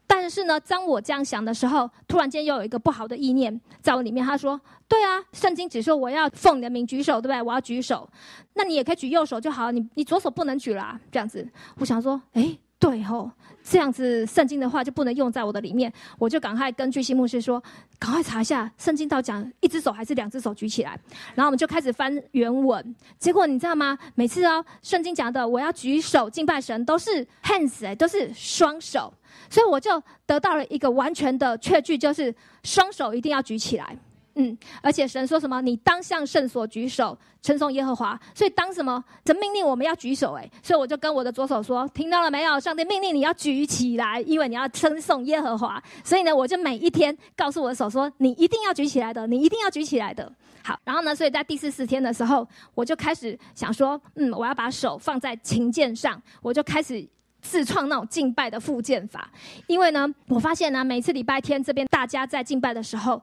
[0.07, 4.25] 但是呢，当我这样想的时候，突然间又有一个不好的意念在我里面。
[4.25, 7.39] 他说：“对啊，圣经只说我要奉你的名举手，对不对？
[7.39, 8.09] 我要举手，
[8.55, 10.99] 那你也可以举右手就好，你你左手不能举啦。
[11.11, 13.31] 这样子，我想说，哎，对吼，
[13.63, 15.91] 这样子圣经的话就不能用在我的里面。
[16.19, 17.63] 我就赶快根据新牧师说，
[17.97, 20.99] 赶快查一下圣经到讲一只手还是两只手举起来。
[21.33, 23.97] 然后我们就开始翻原文，结果你知道吗？
[24.15, 29.13] 每次哦，圣经讲的我要举手敬拜神，都是 hands 哎，都是双手。”
[29.49, 33.97] 所以我就得到了一个完全的确据，就是双手一定要举起来，
[34.35, 38.19] 嗯，而且神说什么，你当向圣所举手，称颂耶和华。
[38.33, 42.59] 所以当什么，这命令我们要举手，哎，所以我就跟我的左手说，听到了没有？
[42.59, 45.81] 上帝命令你要举起来，因为你要称颂耶和华。
[46.03, 50.31] 所以呢，我就每一天告诉我的手说，你一定要举起来的，你一定要举起来的。
[50.63, 57.07] 好，然后呢，所以在第四四天的时候，我就开始想说，嗯，我要把手放在琴键上，我就开始。
[57.45, 59.29] 自创那种敬拜的复健法，
[59.67, 63.21] 因为呢，我发现呢，每次礼拜天这边大家在敬拜的时候，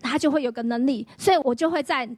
[0.00, 2.08] 他就会有个能力，所以我就会在。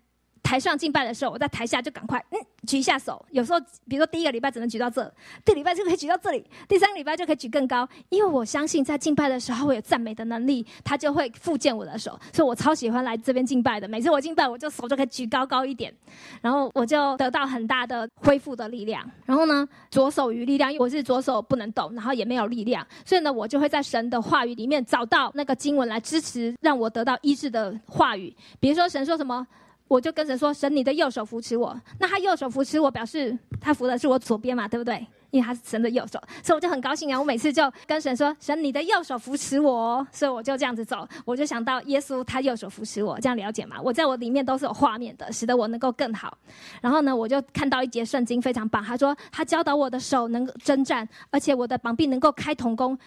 [0.42, 3.24] 台上敬拜的时候，我在台下就赶快嗯举一下手。
[3.30, 5.10] 有时候，比如说第一个礼拜只能举到这，
[5.44, 7.88] 第礼拜就可以举到这里，第三个礼拜就可以举更高。
[8.08, 13.86] 因为我相信在敬拜的时候会有赞美的能力，他就会复健我的手，所以我超喜欢来这边敬拜的。
[13.86, 15.94] 每次我敬拜，我就手就可以举高高一点，
[16.40, 19.08] 然后我就得到很大的恢复的力量。
[19.24, 28.34] 然后呢，左手与力量，因为我是左手不能动，然后也没有力量，所以呢，我就会在神的话语里面找到那个经文来支持，让我得到医治的话语。
[28.60, 29.46] 比如说神说什么。
[29.92, 35.06] 我就跟神说：“神，你的右手扶持我。”那他右手扶持我，表示他扶的是我左边嘛，对不对？
[35.30, 37.18] 因为他是神的右手，所以我就很高兴啊！
[37.18, 43.76] 我每次就跟神说：“神，你的右手扶持我。”所以我就这样子走，我就想到耶稣他右手扶持我，这样了解嘛？
[43.82, 46.36] 我在我里面都是有画面的，使得我能够更好。
[46.80, 52.98] 然后呢，我就看到一节圣经非常棒，他说他教导我的手能够征战，而且我的膀臂能够开铜弓。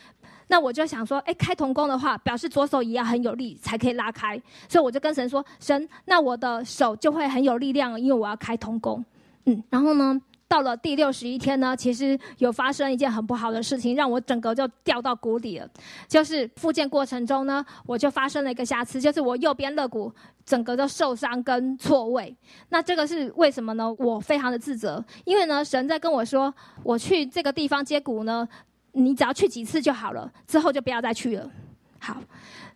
[0.48, 9.04] 那我就想说，哎，开铜弓的话，表示左手也要很有力才可以拉开，所以我就跟神说，神，那我的手就会很有力量，因为我要开铜弓。
[9.46, 15.68] 嗯，然后呢，到了第六十一天呢，其实有发生一件很不好的事情，让我整个就掉到谷底了。
[16.08, 20.12] 就是复健过程中呢，我就发生了一个瑕疵，就是我右边肋骨
[20.46, 22.36] 整个都受伤跟错位。
[22.70, 23.92] 那这个是为什么呢？
[24.00, 26.54] 我非常的自责，因为呢，神在跟我说，
[26.84, 28.48] 我去这个地方接骨呢。
[28.96, 31.52] 你只要去几次就好了，之后就不要再去了。
[32.00, 32.18] 好，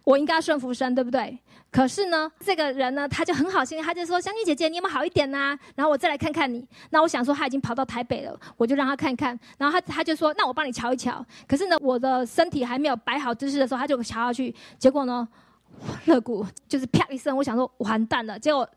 [0.03, 1.39] 我应该顺服神，对不对？
[1.71, 6.67] 可是呢，这个人呢，他就很好心，他就说：“香妮姐姐，你有没有好一点呐？”然后我再来看看你。
[6.89, 9.39] 那我想说他已经跑到台北了，我就让他看看。
[9.57, 14.53] 然后他他就说：“那我帮你瞧一瞧。”可是呢，我的身体还没有摆好姿势的时候，他就瞧下去。
[14.79, 15.27] 结果呢，
[16.05, 18.67] 肋骨就是啪一声，我想说完蛋了，结果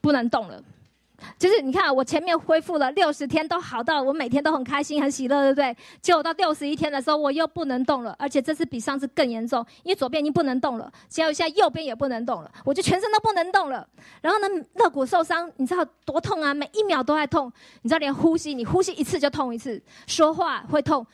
[0.00, 0.62] 不能动了。
[1.38, 5.76] 就是你看，我前面恢复了六十天都好到我每天都很开心很喜乐，对不对？
[6.00, 13.86] 结果到六十一天的时候，我又不能动了，而且这次比上次更严重，因为左边已经不能动了，结果现在右边也不能动了，我就全身都不能动了。
[14.20, 16.52] 然后呢，肋骨受伤，你知道多痛啊？
[16.54, 21.06] 每一秒都在痛，你知道连呼吸，你呼吸一次就痛一次，说话会痛，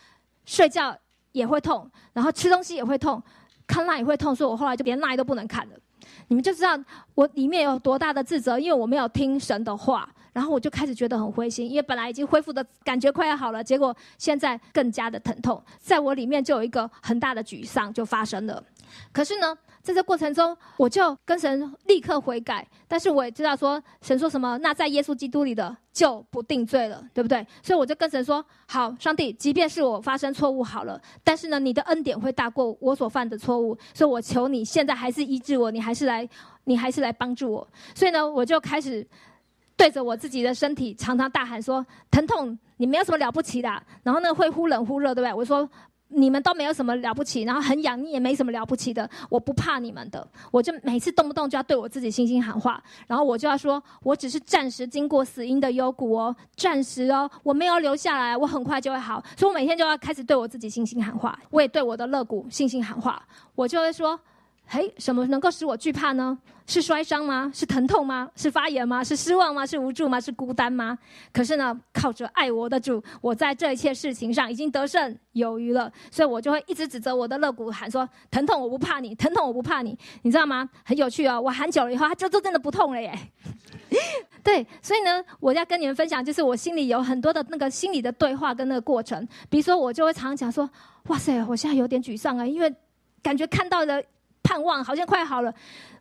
[0.45, 0.97] 睡觉
[1.33, 3.23] 也会痛，然后吃东西也会痛，
[3.67, 5.73] 看赖也会痛，所以我后来就连赖都不能看了。
[6.29, 6.79] 你们就知道
[7.15, 18.63] 我里面有多大的自责，因为我没有听神的话，然后我就开始觉得很灰心，因为本来已经恢复的感觉快要好了，结果现在更加的疼痛，在我里面就有一个很大的沮丧就发生了。
[19.13, 19.57] 可是呢？
[19.89, 27.47] 在这过程中，我就跟神立刻悔改，但是我也知道说神说什么，那在耶稣基督里的就不定罪了，对不对？
[27.63, 36.29] 所以我就跟神说：好，上帝，即便是我发生错误好了，但是呢，你的恩典会大过我所犯的错误，所以我求你现在还是医治我，你还是来，
[36.65, 37.67] 你还是来帮助我。
[37.95, 39.07] 所以呢，我就开始
[39.75, 43.83] 对着我自己的身体常常大喊说：疼痛，你没有什么了不起的。
[44.03, 45.33] 然后呢，会忽冷忽热，对不对？
[45.33, 45.67] 我说。
[46.09, 49.09] 你们都没有什么了不起，然后很痒，你也没什么了不起的。
[49.29, 59.23] 我不怕你们的，我就每次动不动就要对我自己信心喊话，然后我就要说，我只是暂时经过死因的幽谷哦，暂时哦，我没有留下来，我很快就会好。
[59.37, 63.23] 所以我每天就要开始对我自己信心喊话，我也对我的肋骨信心喊话，
[63.55, 64.19] 我就会说。
[64.71, 66.39] 嘿，什么能够使我惧怕呢？
[66.67, 67.51] 是摔伤吗？
[67.55, 68.31] 是疼痛吗？
[68.37, 69.03] 是发炎吗？
[69.03, 69.65] 是失望吗？
[69.65, 70.21] 是无助吗？
[70.21, 70.99] 是孤单吗？
[71.33, 75.91] 可是呢，靠着爱我的主，我在这一切事情上已经得胜有余了。
[76.11, 80.69] 所以我就会一直指责我的肋骨，喊说：“疼痛，我不怕你；疼痛，我不怕你。”你知道吗？
[80.85, 81.41] 很有趣哦。
[81.41, 83.19] 我喊久了以后，它就就真的不痛了耶。
[84.45, 89.27] 对，所以呢，我要跟你们分享，就是我心里有很多的那个心理的对话跟那个过程。
[89.49, 90.69] 比如说，我就会常常讲说
[91.09, 92.71] ：“哇塞，我现在有点沮丧啊，因为……”
[93.21, 94.01] 感觉看到了
[94.49, 95.53] 盼望，好像快好了。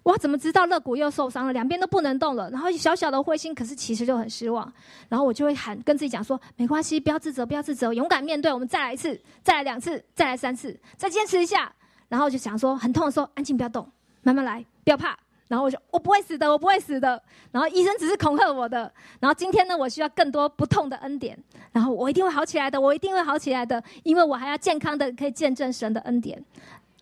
[0.04, 2.50] 我怎么知道肋骨又受伤了，两边都不能动了？
[2.50, 4.72] 然后小小的灰心，可是其实就很失望。
[5.10, 8.54] 然后我就会喊，跟自己讲说：没关系，不要自责，不要自责，勇敢面对。
[8.54, 11.70] 我们再来一次，再来两次，再来三次，再坚持一下。
[12.08, 13.86] 然后我就想说，很痛的时候，安静，不要动，
[14.24, 15.18] 慢慢来，不要怕。
[15.50, 17.22] 然后我就，我不会死的，我不会死的。
[17.52, 18.90] 然后医生只是恐吓我的。
[19.20, 21.38] 然后今天呢，我需要更多不痛的恩典。
[21.74, 26.42] 然后我一定会好起来的，我一定会好起来的，因为我还要健康的可以见证神的恩典。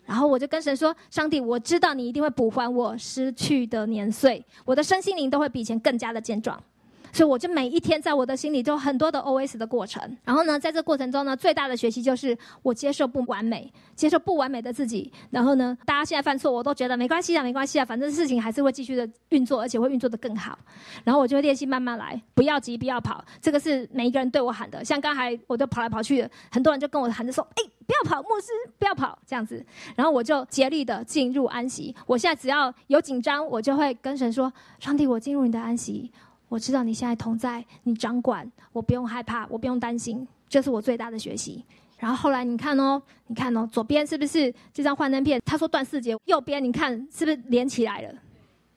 [0.06, 6.58] 然后我就跟神说：“上帝，我知道你一定会补还我失去的年岁，我的身心灵都会比以前更加的健壮。”
[7.16, 10.02] 所以我就每一天在我的心里都很多的 O S 的过程。
[10.22, 15.10] 然后呢，在这过程中呢，最大的学习就是我接受不完美，接受不完美的自己。
[15.30, 20.58] 然后呢，大家现在犯错，我都觉得没关系啊，没关系啊，反正事情还是会继续的运作，而且会运作的更好。
[21.04, 23.24] 然后我就会练习慢慢来，不要急，不要跑。
[23.40, 24.84] 这个是每一个人对我喊的。
[24.84, 28.48] 像刚才我都跑来跑去，很多人就跟我喊着说：“哎，不要跑，牧师，
[28.78, 29.64] 不要跑。”这样子。
[29.94, 31.96] 然后我就竭力的进入安息。
[32.04, 36.12] 我现在只要有紧张，我就会跟神说：“上帝，我进入你的安息。”
[36.48, 41.64] 我知道你现在同在，你掌管，我不用害怕，我不用担心，这是我最大的学习。
[41.98, 45.40] 然后后来你看哦，你看哦，左边是不是这张幻灯片？
[45.44, 48.14] 他说断四节，右边你看是不是连起来了？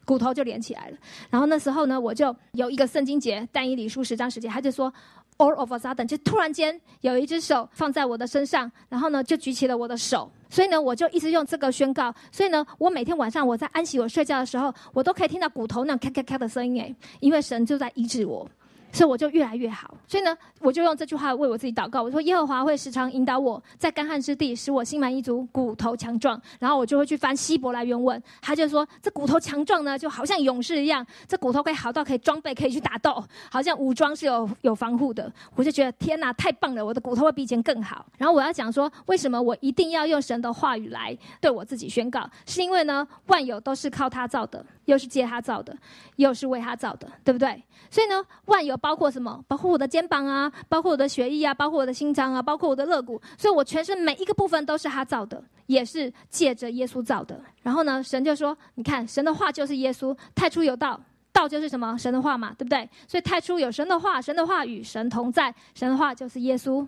[0.05, 0.97] 骨头就连起来了。
[1.29, 4.93] 然后那时候呢，我就有一个圣经节，但以理书十章十节，他就说。
[5.39, 18.45] All of a sudden，就突然间有一只手放在我的身上，然后呢就举起了我的手，所以呢我就一直用这个宣告，所以呢我每天晚上我在安息我睡觉的时候，我都可以听到骨头那咔咔咔的声音诶，因为神就在医治我。
[18.91, 19.95] 所以我就越来越好。
[20.07, 22.01] 所以呢，我就用这句话为我自己祷告。
[22.01, 35.31] 我说：“耶和华会时常引导我，在干旱之地，使我心满意足，骨头强壮。”然后我就会去翻希伯来原文，他就说：“这骨头强壮呢，就好像勇士一样，这骨头可以好到可以装备，可以去打斗，好像武装是有有防护的。
[35.55, 36.83] ”我就觉得天哪，太棒了！
[36.83, 38.03] 我的骨头会比以前更好。
[38.17, 42.27] 然后我要讲说，为什么我一定要用神的话语来对我自己宣告？
[42.47, 45.75] 是因为呢，万有都是靠他造的，又是借他造的，
[46.15, 47.63] 又是为他造的，对不对？
[47.91, 48.78] 所以呢，万有。
[48.79, 49.43] 包括什么？
[49.47, 53.21] 包括我的肩膀啊，包括我的血液啊，包括我的心脏啊，包括我的肋骨。
[53.37, 57.39] 所以我全身每一个部分都是他造的，也是借着耶稣造的。
[57.61, 60.99] 然后呢，神就说：“你看，神的话就是耶稣，太初有道，
[61.31, 61.97] 道就是什么？
[61.97, 62.89] 神的话嘛，对不对？
[63.07, 66.85] 所以太初有神的话，神的话与神同在，神的话就是耶稣，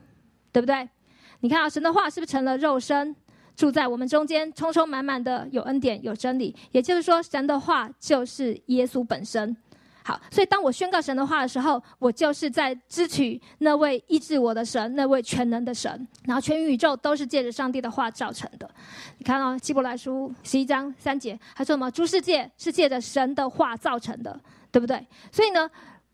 [0.51, 0.87] 对不对？
[1.41, 3.15] 你看啊，神的话是不是成了肉身，
[3.55, 6.55] 住在我们中间，充充满满的有恩典，有真理？
[6.71, 9.55] 也就是说，神的话就是耶稣本身。”
[10.03, 16.07] 好，所以当我宣告神的话的时候，我就是在支取那位医治我的神，那位全能的神。
[16.25, 18.67] 然后全宇宙都是借着上帝的话造成的。
[19.19, 21.91] 你看到希伯来书十一章三节，他说什么？
[21.91, 24.39] 诸世界是借着神的话造成的，
[24.71, 25.05] 对不对？
[25.31, 25.69] 所以呢，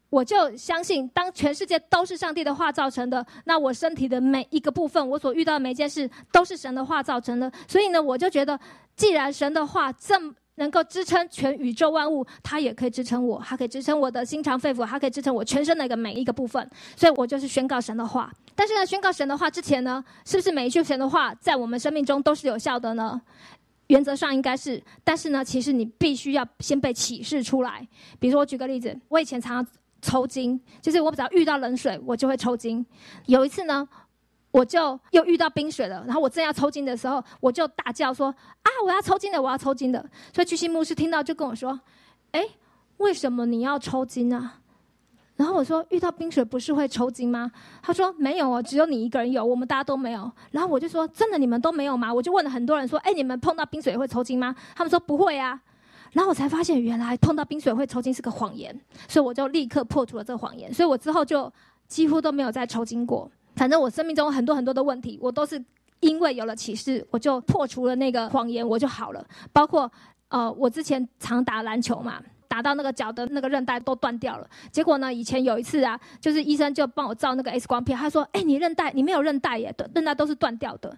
[0.09, 7.49] 我就相信，当全世界都是上帝的话造成的，那我身体的每一个部分，我所遇到的每一件事，都是神的话造成的。
[7.69, 8.59] 所以呢，我就觉得，
[8.97, 10.33] 既然神的话这么。
[10.57, 16.69] 能够支撑全宇宙万物，它也可以支撑我，它可以支撑我的心肠肺腑，它可以支撑我全身的一个每一个部分。
[16.95, 18.31] 所以我就是宣告神的话。
[18.55, 23.19] 但是呢，宣告神的话之前呢，是不是每一句神的话在我们生命中都是有效的呢？
[23.87, 24.81] 原则上应该是。
[25.03, 27.87] 但是呢，其实你必须要先被启示出来。
[28.19, 32.85] 比如说，我举个例子，我以前常常抽筋，就是我只要遇到冷水，我就会抽筋。
[33.27, 33.87] 有一次呢。
[34.51, 38.27] 我就又遇到冰水了，然后我正要抽筋的时候，我就大叫说
[38.63, 41.79] ：“啊，我要抽筋的，我要抽筋的！”所以巨星牧师听到就跟我说
[42.31, 42.43] ：“哎，
[42.97, 44.59] 为什么你要抽筋啊？”
[45.35, 47.51] 然后我说：“遇到冰水不是会抽筋吗？”
[47.83, 55.61] 他说：“没有哦，只有你一个人有，我们大家都没有。”然后我就说：“真的，你们都没有吗？”我就问了很多人说：“哎，你们碰到冰水会抽筋吗？”他们说：“不会啊。”
[56.13, 58.75] 然后我才发现，原来碰到冰水会抽筋是个谎言，
[59.07, 60.73] 所以我就立刻破除了这个谎言。
[60.73, 61.51] 所以我之后就
[61.87, 63.29] 几乎都没有再抽筋过。
[63.57, 65.61] 反正我生命中很多很多的问题，我都是
[65.99, 69.25] 因为有了启示，我就破除了那个谎言，我就好了。
[69.51, 69.91] 包括
[70.29, 74.47] 呃，我之前常打篮球嘛，打到那个脚的那个韧带都断掉了。
[74.71, 80.95] 结果呢，以前有一次啊，就是医生就帮我照那个 X 光片，他说：“哎，你韧带你没有韧带耶，韧带都是断掉的。”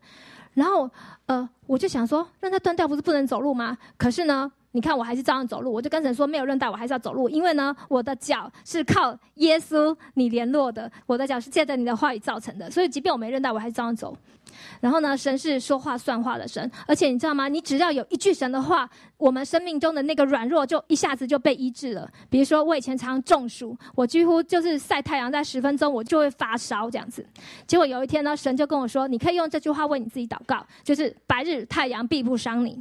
[0.54, 0.90] 然后
[1.28, 3.78] 呃，我就想说，韧带断掉不是不能走路吗？
[3.98, 4.52] 可是呢。
[4.72, 5.74] 你看，我还是照样走路。
[5.74, 7.28] 我就跟神说，没有韧带，我还是要走路。
[7.28, 12.70] 因为呢，我的脚是靠耶稣你联络的，我的脚是借着你的话语造成的。
[12.70, 14.16] 所以，即便我没韧带，我还是照样走。
[14.80, 17.48] 然后呢，神是说话算话的神，而且你知道吗？
[17.48, 22.10] 你只要有一句神的话，我们生命中的那个软弱就一下子就被医治了。
[22.30, 27.26] 比如说，我以前常中暑，我几乎就是晒太阳在十分钟，我就会发烧这样子。
[27.66, 32.80] 结果有一天呢，神就跟我说，你可以用这句话为你自己祷告，就是白日太阳必不伤你。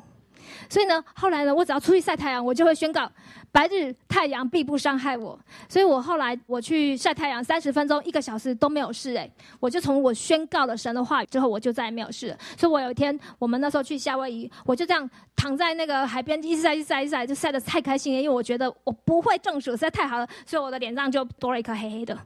[0.69, 3.11] 所以呢，后来呢，我只要出去晒太阳，我就会宣告：
[3.51, 5.39] 白日太阳必不伤害我。
[5.69, 9.31] 所以我后来我去晒太阳三十分钟、一个小时都没有事哎，
[9.61, 12.39] 我就从我宣告了神的话语之后，我就再也没有事了。
[12.57, 22.17] 所以我有一天，我们那时候去夏威夷，我就这样躺在那个海边，一直晒一晒一晒，就晒得太开心了，因为我觉得我不会中暑，实在太好了，所以我的脸上就多了一颗黑黑的。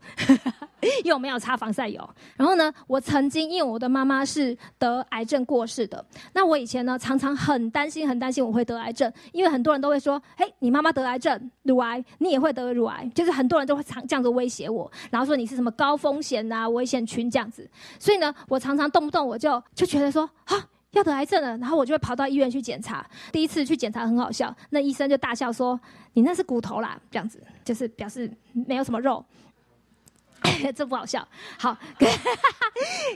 [1.04, 25.80] 因为我没有擦防晒油，然后呢，我曾经因为我的妈妈是得癌症过世的，那我以前呢常常很担心，很担心我会得癌症，因为很多人都会说，嘿，你妈妈得癌症，乳癌，你也会得乳癌，就是很多人都会常这样子威胁我，然后说你是什么高风险啊，危险群这样子，所以呢，我常常动不动我就就觉得说，哈，要得癌症了，然后我就会跑到医院去检查，第一次去检查很好笑，那医生就大笑说，
[26.12, 29.24] 你那是骨头啦，这样子，就是表示没有什么肉。
[30.74, 31.26] 这不好笑。
[31.58, 31.76] 好，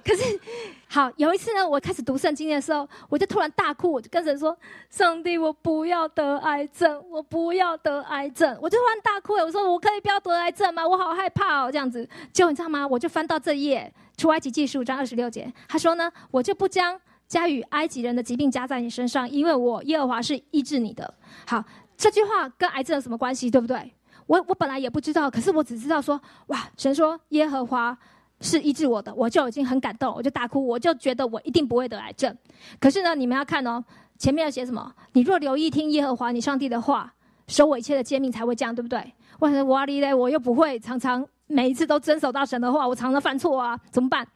[0.04, 0.40] 可 是
[0.88, 4.56] 好有一次呢，我开始读圣经的时候，我就突然大哭，我就跟神说
[4.90, 10.86] ：“上帝，我不要得癌症，我不要得癌症。”我就突然大哭，我说：“我可以不要得癌症吗？
[10.86, 12.86] 我好害怕哦。”这样子，就你知道吗？
[12.86, 21.12] 我就翻到这页，出埃及记十五章二十六节，他说呢：“我就不将加与埃及人的疾病加在你身上，因为我耶和华是医治你的。”
[21.46, 21.64] 好，
[21.96, 23.50] 这句话跟癌症有什么关系？
[23.50, 23.92] 对不对？
[24.26, 27.96] 我我本来也不知道，可是我只知道说，哇，神说耶和华
[28.40, 32.36] 是医治我的，我就已经很感动，我就大哭，我就觉得我一定不会得癌症。
[32.80, 33.82] 可是呢，你们要看哦，
[34.18, 34.92] 前面要写什么？
[35.12, 37.12] 你若留意听耶和华你上帝的话，
[37.48, 39.14] 守我一切的诫命，才会这样，对不对？
[39.38, 44.26] 我说哇哩嘞，我又不会常常每一次都遵守到神的话，我常常犯错啊，怎么办？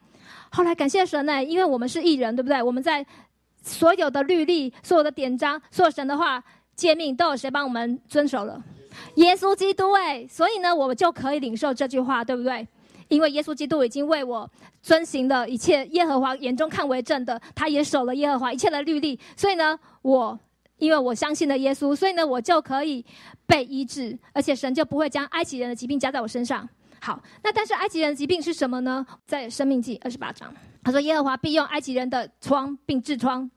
[0.51, 2.61] 后来感谢神呢，因为我们是艺人，对不对？
[2.63, 3.05] 我们在
[3.61, 6.43] 所有的律例、所有的典章、所有神的话
[6.81, 8.59] 诫命，都有谁帮我们遵守了？
[9.17, 12.67] 耶稣基督哎，所以呢，我们就可以领受这句话，对不对？
[13.07, 14.49] 因为耶稣基督已经为我
[14.81, 20.39] 遵行了一切耶和华眼中看为正的，他也守了耶和华一切的律例，所以呢，我
[20.77, 23.05] 因为我相信了耶稣，所以呢，我就可以
[23.45, 26.67] 被医治，而且神就不会将埃及人的疾病加在我身上。
[26.99, 29.05] 好，那但是埃及人的疾病是什么呢？
[29.27, 30.51] 在生命记二十八章，
[30.83, 33.49] 他说耶和华必用埃及人的疮并治疮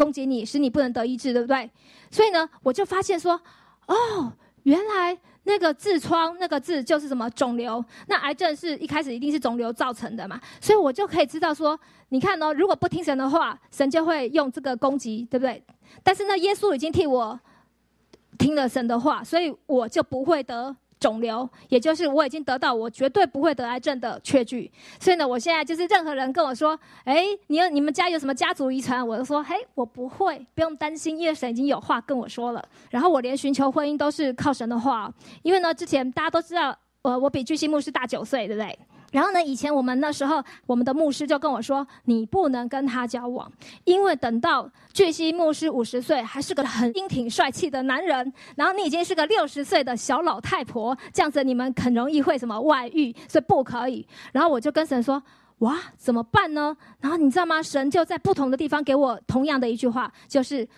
[0.00, 1.70] 攻击你，使你不能得医治，对不对？
[2.10, 3.40] 所以呢，我就发现说，
[3.86, 4.32] 哦。
[4.64, 7.82] 原来那个痔疮那个痔就是什么肿瘤？
[8.08, 10.38] 那癌症是一开始一定是肿瘤造成的嘛？
[10.60, 11.80] 所以我就可以知道说，
[12.10, 15.64] 你看哦，如果不听神的话，神就会用这个攻击，对不对？
[16.02, 17.40] 但是呢，耶稣已经替我
[18.38, 20.76] 听了神的话，所以我就不会得。
[21.00, 24.70] 肿瘤，也就是我已经得到我绝对不会得癌症的确据，
[25.00, 32.62] 所以呢，我现在就是任何人跟我说，哎，你有你们家有什么家族遗传，我就说，嘿，我不会，不用担心，因为神已经有话跟我说了。
[32.90, 35.10] 然后我连寻求婚姻都是靠神的话，
[35.42, 38.78] 因为呢，之前大家都知道，呃，我比巨星牧师大九岁，对不对？
[39.10, 39.42] 然后呢？
[39.42, 43.50] 以前我们那时候，我们的牧师就跟我说：“你不能跟他交往，
[43.84, 55.20] 因为等到巨蜥牧师五十岁，还是个很英挺帅气的男人，然后你已经是个六十岁的小老太婆，这样子你们很容易会什么外遇，所以不可以。”然后我就跟神说
[55.58, 57.60] ：“哇，怎么办呢？”然后你知道吗？
[57.62, 60.68] 神就在不同的地方给我同样的一句话，就是。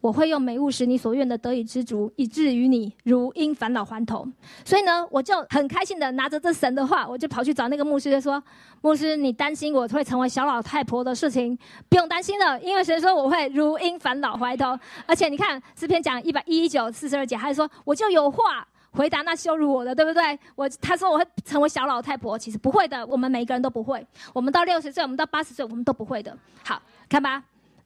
[0.00, 4.32] 我会用美物使你所愿的得以知足，以至于你如因返老还童。
[4.64, 8.42] 所以呢，我就很开心的拿着这神的话，我就跑去找那个牧师，就说
[8.80, 14.78] ：“牧师，你担心我会成为小老太婆的事情，不用担心了，因为神说我会如因返老还童。
[15.06, 20.38] 而且你看诗篇讲一百一十九四十二节，还说我就有话回答那羞辱我的，对不对？
[20.56, 24.06] 我他说我会成为小老太婆，其实不会的，我们每一个人都不会。
[24.32, 26.34] 我们到六十岁，我们到八十岁，我们都不会的。
[26.64, 27.42] 好看吧。”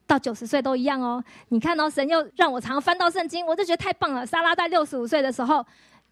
[0.07, 1.23] 到九十岁都一样哦。
[1.49, 4.25] 你看到神又让我常翻到圣经，我就觉得太棒了。
[4.25, 5.65] 莎拉在六十五岁的时候，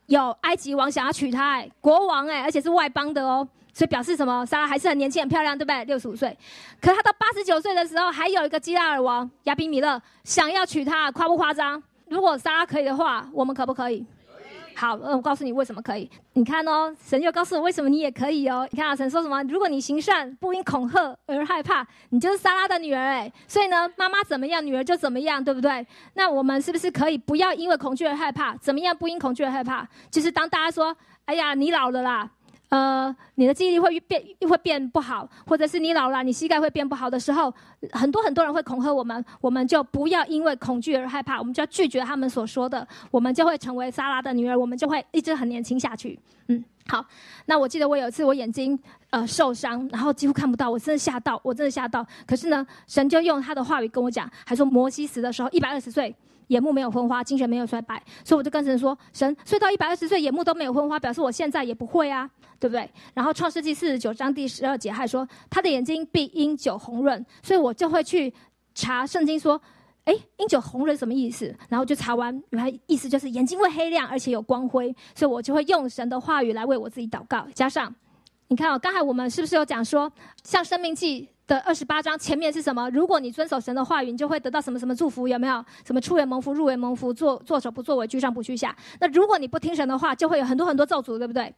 [0.08, 4.46] 有埃及王想要娶她，哎，国王哎，而且是外邦的哦，所以表示什么？
[4.46, 5.86] 莎拉还是很年轻、很漂亮，对不对？
[5.86, 6.38] 六十五岁，
[6.82, 11.82] 可她到八十九岁的时候，还有一个基拉尔王亚比米勒想要娶她，夸不夸张？
[12.10, 14.06] 如果莎拉可以的话，我们可不可以？
[14.76, 16.10] 好，我告诉你为什么可以。
[16.34, 18.68] 你看哦，神又告诉我为什么你也可以哦。
[18.72, 19.42] 你看啊，神说什么？
[19.44, 23.32] 如果你行善，不因恐吓而害怕，你就是撒拉的女儿哎。
[23.48, 25.86] 所以呢，妈妈怎么样，女儿就怎么样，对不对？
[26.16, 28.56] 那我们是不是可以不要因为恐惧而害怕？
[28.58, 29.88] 怎么样不因恐惧而害怕？
[30.10, 30.96] 就是当大家说，
[31.26, 32.30] 哎呀，你老了啦。
[32.74, 34.20] 呃，你的记忆力会变，
[34.50, 37.54] 会变不好，或者是你老了，你膝盖会变不好的时候，
[37.92, 46.18] 很多很多人会恐吓我们，我们就不要因为恐惧而害怕，我们就要拒绝他们所说的，我们就会成为莎拉的女儿，我们就会一直很年轻下去。
[46.48, 47.06] 嗯，好，
[47.46, 48.80] 那我记得我有一次我眼睛
[49.12, 52.04] 呃受伤，然后几乎看不到，我真的吓到，我真的吓到。
[52.26, 56.16] 可是呢，神就用他的话语跟我讲，还说摩西死的时候一百二十岁。
[56.48, 62.30] 眼目没有昏花，精神没有衰败，所以我就跟神说：“神睡到一百二十岁，眼目都没有昏花，表示我现在也不会啊，
[62.60, 68.34] 对不对？”然后创世纪四十九章第十二节还说：“他的眼睛必因酒红润。”所以我就会去
[68.76, 69.60] 查圣经说
[70.06, 71.56] ：“哎，因酒红润什么意思？
[71.70, 77.48] 然后就查完，原来意思就是眼睛会黑亮，而且有光辉，所以我就会用神的话语来为我自己祷告。
[77.54, 77.94] 加上，
[78.48, 80.12] 你看哦，刚才我们是不是有讲说，
[80.44, 81.30] 像生命记？
[81.46, 82.90] 的二十八章前面是什么？
[82.92, 85.28] 如果你遵守神的话语，你就会得到什么什么祝福？
[85.28, 88.74] 有没有什么出为蒙福，入为蒙福，做做手不作为，居上不居下？
[88.98, 91.54] 那如果你不听神的话，就会有很多很多咒诅，对不对？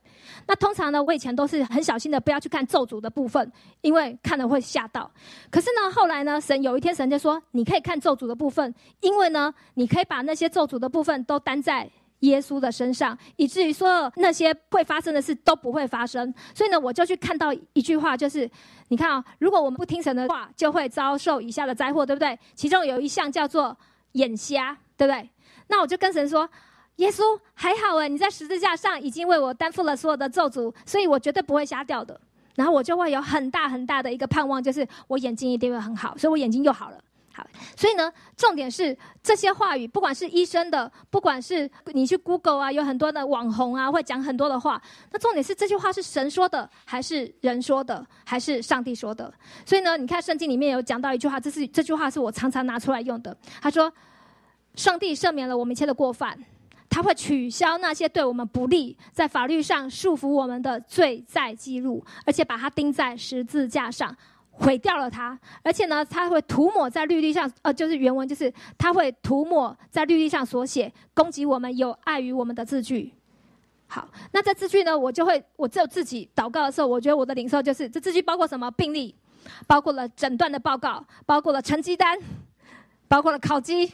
[0.48, 5.10] 那通常呢，我以前都是很小心的，不要去看咒诅的部分，因为看了会吓到。
[5.52, 11.88] 可是呢，后来呢，神有一天神就说，你可以看咒诅的部分，因为呢，你可以把那些咒诅的部分都担在。
[12.26, 16.34] 耶稣的身上，以至于说那些会发生的事都不会发生。
[16.54, 18.50] 所以呢，我就去看到一句话，就是
[18.90, 22.38] 你看啊，如果我们不听神的话，就会遭受以下的灾祸，对不对？
[22.54, 23.76] 其中有一项叫做
[24.14, 25.30] 眼瞎，对不对？
[25.68, 26.48] 那我就跟神说，
[26.98, 27.24] 耶稣
[27.54, 32.20] 还好哎，你在十字架上已经为我担负了所有的咒诅，所以我绝对不会瞎掉的。
[32.56, 36.98] 然后我就会有很大很大的一个盼望，就是我眼睛一定会很好，所以我眼睛又好了。
[37.36, 44.82] 好，所以呢，重点是这些话语，不管是医生的，不管是你去 Google 啊，有很多的网红啊，会讲很多的话。
[45.12, 49.34] 那重点是这句话是神说的，还是人说的，还是上帝说的？
[49.66, 53.36] 所以呢，你看圣经里面有讲到一句话，这是这句话是我常常拿出来用的。
[53.62, 53.92] 他说
[54.76, 56.40] ：“上帝赦免了我们一切的过犯，
[56.90, 64.16] 他会取消那些对我们不利、在法律上束缚我们的罪在记录，而且把它钉在十字架上。”
[64.58, 73.14] 毁掉了它，而且呢，它会涂抹在绿地上，呃，就是原文就是它会涂抹在绿地上所写攻击我们有碍于我们的字句。
[73.88, 79.14] 好，那这字句呢，我就会我只有自己祷告的时候，我觉得我的领受就是这字句包括什么病例，
[79.68, 82.18] 包括了诊断的报告，包括了成绩单，
[83.08, 83.92] 包括了考绩。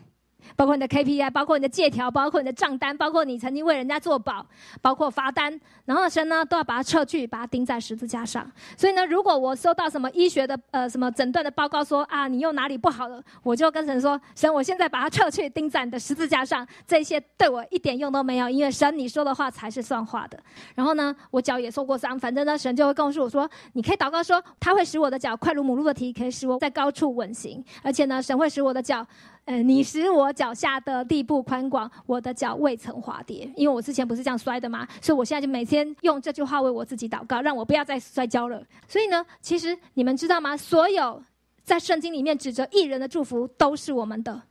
[0.55, 4.45] 包括你的 KPI，包括你的借条，包括你的账单，包括你曾经为人家做保，
[4.81, 8.49] 包括罚单，然后神呢都要把它撤去，把它钉在十字架上。
[8.77, 16.67] 所以呢，如果我收到什么医学的呃什么诊断的报告说啊你又哪里不好了，我就跟神说，神我现在把它撤去，钉在你的十字架上。
[16.87, 20.39] 这些对我一点用都没有，因为神你说的话才是算话的。
[20.75, 29.05] 然后呢，我脚也受过伤，反正呢神就会告诉我说，你可以祷告说，他会使我的脚快如母鹿的蹄，可以使我在高处稳行，而且呢神会使我的脚。
[29.45, 33.51] 呃，你使我脚下的地步宽广，我的脚未曾滑跌。
[33.55, 34.87] 因为我之前不是这样摔的吗？
[35.01, 38.63] 所以我现在就每天用这句话为我自己祷告，让我不要再摔跤了。
[38.87, 40.55] 所以呢，其实你们知道吗？
[40.55, 41.21] 所有
[41.63, 44.41] 在圣经里面指着艺人的祝福都是我们的。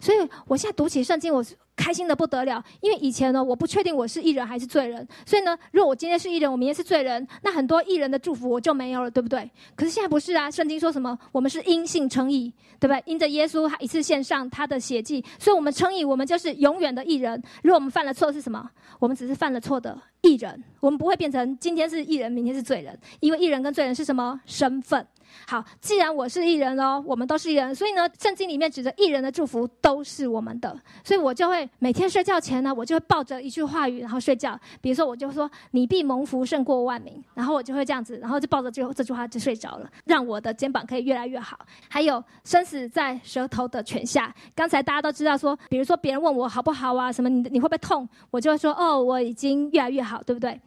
[0.00, 1.44] 所以我现在读起圣经，我
[1.80, 2.62] 开心的不得了。
[2.82, 5.06] 因为以前呢，我不确定我是艺人还是罪人。
[5.24, 9.50] 所以呢，如果我今天是艺人，我明天是罪人，那很多艺人的祝福我就没有了，对不对？
[9.74, 11.18] 可是现在不是啊，圣经说什么？
[11.32, 13.02] 我们是因信称义，对不对？
[13.06, 17.42] 因着耶稣他一次献上他的血迹，所以我们称义，我们就是永远的艺人。
[17.62, 18.68] 如果我们犯了错是什么？
[18.98, 22.98] 我们只是犯了错的艺人，我们不会变成今天是艺人，明天是罪人。
[23.20, 25.06] 因为艺人跟罪人是什么身份？
[25.46, 34.58] 好，既然我是艺人喽，我们都是艺人，所以呢，圣经里面指着艺人的祝福都是我们的，所以我就会每天睡觉前呢，我就会抱着一句话语然后睡觉。
[34.80, 41.58] 比如说，我就说“你必蒙福胜过万民”，然后我就会这样子，然后就抱着这这句话就睡着了，让我的肩膀可以越来越好。
[41.88, 50.60] 还有生死在舌头的泉下，刚才大家都知道说，比如说别人问我好不好啊，什么你你会不会痛，我就会说哦，我已经越来越好，对不对？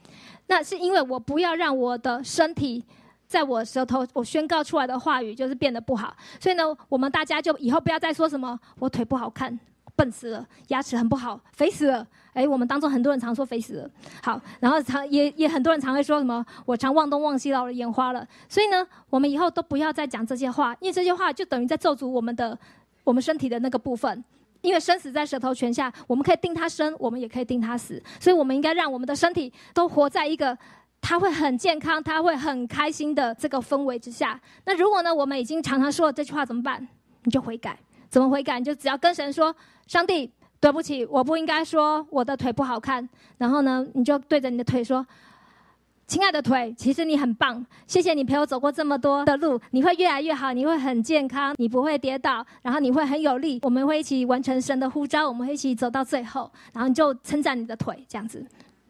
[0.47, 2.84] 那是因为我不要让我的身体。
[3.34, 9.59] 在我舌头，我宣告出来的话语就是变得不好，所以呢，我们大家就以后不要再说什么我腿不好看、
[9.95, 12.05] 笨死了、牙齿很不好、肥死了。
[12.34, 13.89] 哎，我们当中很多人常说肥死了，
[14.21, 18.23] 好，然后常也也很多人常会说什么我常忘东忘西，老了眼花了。
[18.47, 22.55] 所以呢，我们以后都不要再讲这些话，因为这些话就等于在咒诅我们的
[23.03, 24.23] 我们身体的那个部分。
[24.61, 30.55] 因为生死在舌头泉下，我们可以定他生，我们也可以定他死，所以我们应该让我们的身体都活在一个。
[31.06, 34.39] 他会很健康，他会很开心的这个氛围之下。
[34.64, 36.88] 那如果呢，我们已经常常说了这句话怎么办？
[37.26, 37.78] 你就悔改，
[38.10, 38.58] 怎么悔改？
[38.58, 39.54] 你就只要跟神说
[39.86, 40.32] ：“上帝，
[40.62, 45.06] 对不起，我不应该说我的腿不好看。”然后呢，你就对着你的腿说
[46.08, 53.60] ：“亲爱的腿，其实你很棒，谢谢你陪我走过这么多的路，你会越来越好，你会很健康，你不会跌倒，然后你会很有力。
[53.64, 56.49] 我们会一起完成神的呼召，我们会一起走到最后。
[56.72, 58.45] 然后你就称赞你的腿，这样子。”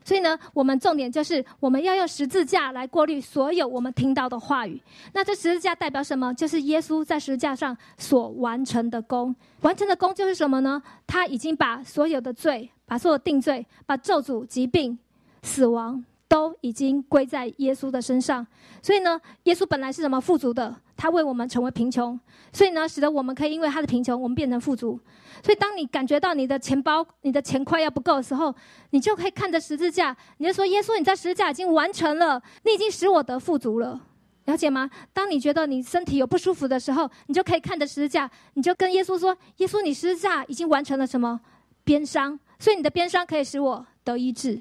[0.05, 4.81] 所以呢，我们重点就是我们要用十字架来过滤所有我们听到的话语。
[5.13, 6.33] 那这十字架代表什么？
[6.33, 9.35] 就是耶稣在十字架上所完成的功。
[9.61, 10.81] 完成的功就是什么呢？
[11.07, 14.97] 他已经把所有的罪、把所有定罪、把咒诅、疾病、
[15.41, 16.03] 死亡
[16.33, 18.45] 都已经归在耶稣的身上。
[18.81, 20.75] 所以呢，耶稣本来是什么富足的？
[20.97, 22.19] 他为我们成为贫穷，
[22.51, 24.99] 所以呢，使得我们可以因为他的贫穷，我们变成富足。
[25.43, 28.53] 所以，当你感觉到你的钱包、你的钱快要不够的时候，
[28.89, 34.01] 你就可以看着十字架，你就说：“耶稣，你在十字架已经完成了，你已经使我得富足了。”
[34.45, 34.89] 了解吗？
[35.13, 41.39] 当你觉得你身体有不舒服的时候，你就可以看着十字架，你就跟耶稣说：“耶稣，你十字架已经完成了什么
[41.83, 42.39] 鞭伤？
[42.57, 44.59] 所以你的鞭伤可以使我得医治。”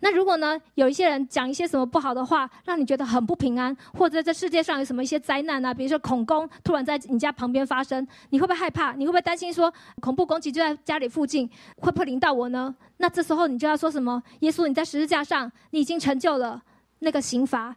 [0.00, 8.92] 那如果呢，有一些人讲一些什么不好的话，让你觉得很不平安，或者这世界上有什么一些灾难啊，比如说恐攻突然在你家旁边发生，你会不会害怕？
[8.92, 12.74] 你会不会担心说恐怖攻击就在家里附近，会不会淋到我呢？
[12.98, 14.22] 那这时候你就要说什么？
[14.40, 16.62] 耶稣，你在十字架上，你已经成就了
[16.98, 17.74] 那个刑罚，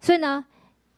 [0.00, 0.44] 所以呢？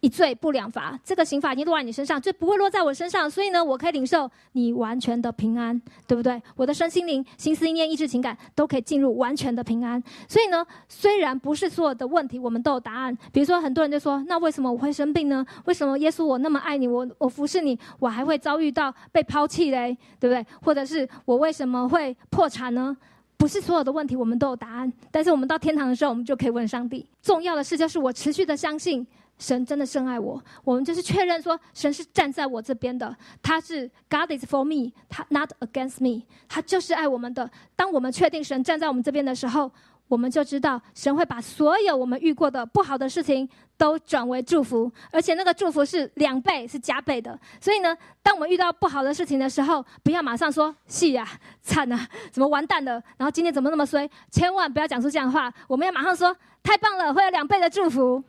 [0.03, 3.31] 一罪不两罚，这个刑罚已经落在你身上，就不会落在我身上。
[3.31, 6.43] 所以呢，我可以领受你完全的平安，对不对？
[6.57, 10.03] 我的身心灵、心思意念、意志情感都可以进入完全的平安。
[10.27, 15.47] 所以呢，虽然不是所有的问题我们都有答案，比如说很多人就说：“那为什么我会生病呢？
[15.67, 19.97] 为什么耶稣我那么爱你，我我服侍你，我还会遭遇到被抛弃嘞？
[20.19, 20.45] 对不对？
[20.65, 22.97] 或者是我为什么会破产呢？
[23.37, 27.07] 不是所有的问题我们都有答案，但是我们到天堂的时候，我们就可以问上帝。
[27.23, 29.07] 重要的事就是我持续的相信。”
[29.43, 33.13] 神真的深爱我，我们就是确认说，神是站在我这边的，
[33.43, 37.51] 他是 God is for me，他 not against me，他就是爱我们的。
[37.75, 39.69] 当我们确定神站在我们这边的时候，
[40.07, 47.37] 我们就知道神会把所有我们遇过的不好的事情都转为祝福，而且那个祝福是两倍，是加倍的。
[47.61, 51.27] 所以呢，当我们遇到不好的事情的时候，不要马上说“戏呀，
[51.63, 54.09] 惨啊， 怎么完蛋了？”然后今天怎么那么衰？
[54.31, 55.53] 千万不要讲出这样的话。
[55.67, 58.23] 我们要马上说：“太棒了，会有两倍的祝福。”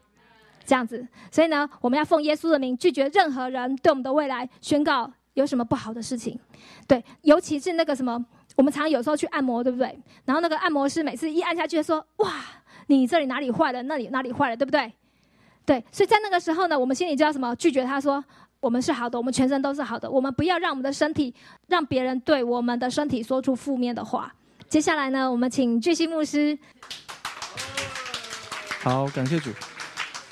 [0.65, 6.39] 这样子，所以呢，我们要奉耶稣的名拒绝任何人对我们的未来宣告有什么不好的事情。
[6.87, 8.23] 对，尤其是那个什么，
[8.55, 9.97] 我们常常有时候去按摩，对不对？
[10.25, 12.33] 然后那个按摩师每次一按下去说：“哇，
[12.87, 13.83] 你这里哪里坏了？
[13.83, 14.93] 那里哪里坏了？”对不对？
[15.65, 18.23] 对，所以在那个时候呢，我们心里就要什么拒绝他说
[18.59, 21.33] ：“我们是好的，我们全身都是好的，我们不要让我们的身体
[21.67, 24.33] 让别人对我们的身体说出负面的话。”
[24.69, 26.57] 接下来呢，我们请巨星牧师。
[28.81, 29.49] 好，感谢主。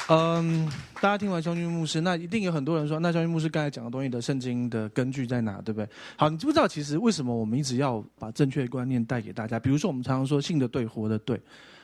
[0.10, 5.88] 嗯，大家听完将军牧师，那一定有很多人说，那将军牧师刚才讲的东西的圣经的根据在哪，对不对？
[6.18, 9.60] 好，你知不知道其实为什么我们一直要把正确的观念带给大家？
[9.60, 11.40] 比如说我们常常说信的对，活的对，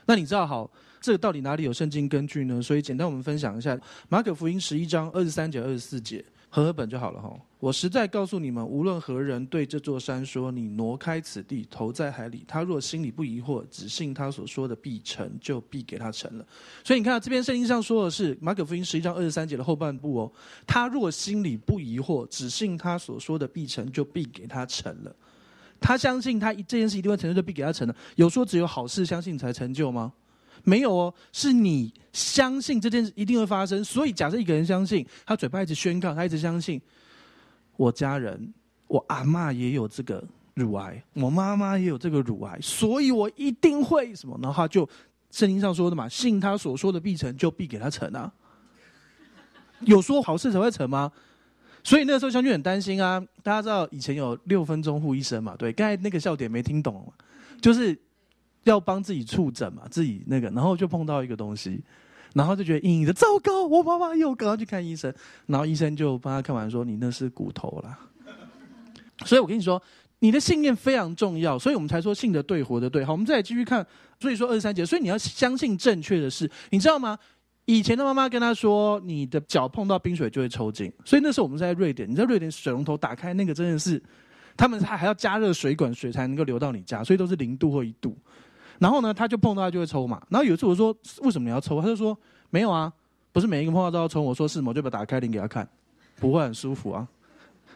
[0.06, 2.62] 那你知道好这个到底哪里有圣经根据呢？
[2.62, 6.24] 所以简单我们分享一下马可福音十一章二十三节、二十四节。
[6.50, 7.30] 合合本就好了哈。
[7.60, 16.46] 我实在告诉你们，无论何人对这座山说：“你挪开此地，投在海里。”他若心里不疑惑，只信他所说的必成就，必给他成了。
[16.84, 20.32] 所以你看，这边圣经上说的是马可福音十一章二十三节的后半部哦。
[20.68, 25.16] 他若心里不疑惑，只信他所说的必成就，必给他成了。
[25.80, 27.96] 他相信他这件事一定会成就，就必给他成了。
[28.18, 30.14] 有说只有好事相信才成就吗？
[30.64, 36.80] 没有哦，是你相信这件事一定会发生，所以假设一个人相信，他嘴巴一直宣告，他一直相信，
[37.78, 38.54] 我家人，
[38.88, 40.22] 我阿妈也有这个
[40.56, 44.38] 乳癌，我妈妈也有这个乳癌，所以我一定会什么？
[44.42, 44.88] 然后就
[45.32, 48.30] 圣经上说的嘛，信他所说的必成就必给他成啊。
[49.82, 51.10] 有说好事才会成吗？
[51.84, 53.24] 所以那个时候将军很担心啊。
[53.42, 55.56] 大家知道以前有六分钟护医生嘛？
[55.58, 57.14] 对，刚才那个笑点没听懂，
[57.62, 57.98] 就是。
[58.64, 61.82] 要帮自己触诊嘛，自己那个，然后就碰到一个东西，
[62.38, 65.12] 然后就觉得隐隐的糟糕，我妈妈又赶快去看医生，
[65.48, 67.98] 然后医生就帮他看完说：“你那是骨头啦。”
[69.26, 69.82] 所以我跟你说，
[70.20, 73.04] 你的信念非常重要，所以我们才说信的对，活的对。
[73.04, 73.84] 好，我们再来继续看。
[74.20, 77.18] 所以说二十三节，所以你要相信正确的事，你知道吗？
[77.66, 84.02] 以前的妈妈跟他说，你的脚碰到冰水就会抽筋，所以那时候我们在瑞典，你在瑞典水龙头打开那个真的是，
[84.56, 88.16] 他们还还要加热水管，水才能够流到你家，所以都是零度或一度。
[88.80, 90.22] 然后呢，他就碰到他就会抽嘛。
[90.30, 92.18] 然后有一次我说：“为什么你要抽？”他就说
[92.50, 92.92] ：“没有啊，
[93.32, 95.68] 不是每一个碰到都要抽。”我说：“是吗？”就把打开铃给他看，
[96.20, 97.08] 不会很舒服啊。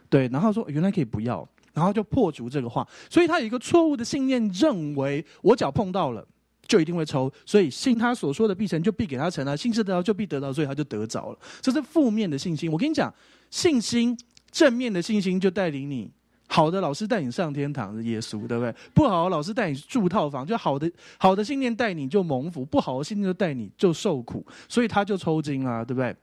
[0.10, 2.88] 对，然后说：“原来可以不要。”然后就破除这个话。
[3.10, 6.28] 所以他有一个错误的信念，认为我脚碰到了
[6.68, 11.40] 就一定会抽，所以信他所说的必成就必给他成了，信是得到就必得到，所以他就得着了。
[11.62, 12.72] 这是负面的信心。
[12.72, 13.14] 我跟你讲，
[13.50, 14.18] 信心
[14.52, 16.12] 正面的信心就带领你。
[16.54, 18.76] 好的老师带你上天堂是耶稣，对不对？
[18.94, 26.14] 不好的老师带你住套房，就好的好的信念带你就蒙福，不好的信念就带你就受苦，所以他就抽筋啊，对不对？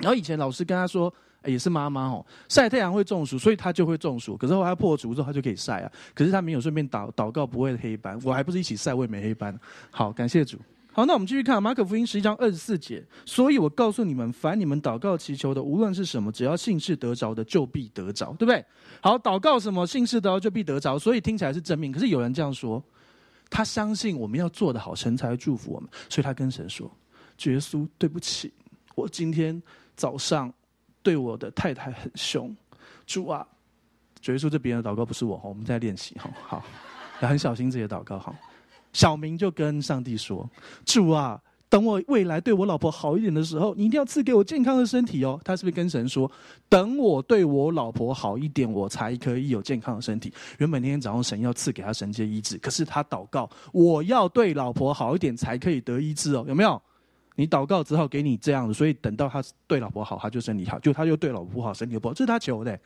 [0.00, 1.12] 然后以前老师跟他说，
[1.46, 4.36] 也是妈妈哦，晒太阳会中暑，所以他就会中暑。
[4.36, 5.90] 可是后来破除之后，他就可以晒啊。
[6.14, 8.20] 可是他没有顺便祷祷告，不会黑斑。
[8.22, 9.58] 我还不是一起晒，我也没黑斑。
[9.90, 10.58] 好，感谢主。
[10.94, 13.04] 好，那我们继续看马可福音十一章二十四节。
[13.26, 18.64] 所以我告诉你们，凡你们祷告祈求的，无论是什么，只要信是得着的，就必得着，对不对？
[19.00, 21.90] 好，祷告什么，信是得着就必得着，所以听起来是正面。
[21.90, 22.80] 可是有人这样说，
[23.50, 26.88] 他相信我们要做的好，神才会祝福我们，所以他跟神说
[27.42, 28.52] ：“耶稣，对不起，
[28.94, 29.60] 我今天
[29.96, 30.52] 早上
[31.02, 32.54] 对我的太太很凶。
[33.04, 33.44] 主啊，
[34.26, 36.64] 耶稣这边的祷告不是我，我们在练习哈，好，
[37.20, 38.32] 要很小心自己的祷告哈。”
[38.94, 40.48] 小明就跟上帝说
[40.86, 41.38] ：“主啊，
[41.68, 45.38] 等我未来对我老婆好一点的时候，你一定要赐给我健康的身体哦。
[45.44, 46.30] 他是不是跟神说，
[46.68, 50.32] 等我对我老婆好一点，我才可以有健康的身体？
[50.58, 56.80] 原本那天早上神要赐给他神界医治，可是他祷告，我要对老婆好一点才可以得医治哦，有没有？
[57.34, 62.78] 你祷告只好给你这样的，所以等到他对老婆好，他就身体好；就他又对老婆不好，身体不好，这是他求的。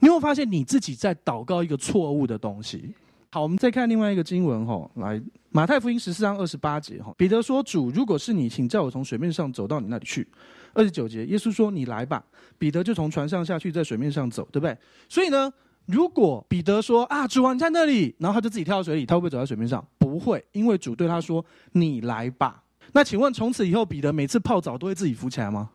[0.00, 2.94] 你会发现你自己在祷告一个错误的东西。
[3.34, 5.20] 好，我们再看另外一个经文哈，来
[5.50, 10.24] 马太福音十四章二十八节哈，彼得说：“主，如果是你，请叫我从水面上走到你那里去。”
[10.72, 12.22] 二十九节，耶稣说：“你来吧。”
[12.58, 14.78] 彼得就从船上下去，在水面上走，对不对？
[15.08, 15.52] 所以呢，
[15.86, 19.84] 如果彼得说：“啊，主啊，你在那里”，然后他就自己跳到水里，他会不会走在水面上？
[19.98, 22.62] 不会，因为主对他说：“你来吧。”
[22.94, 25.68] 那请问，从此以后，彼得每次泡澡都会自己浮起来吗？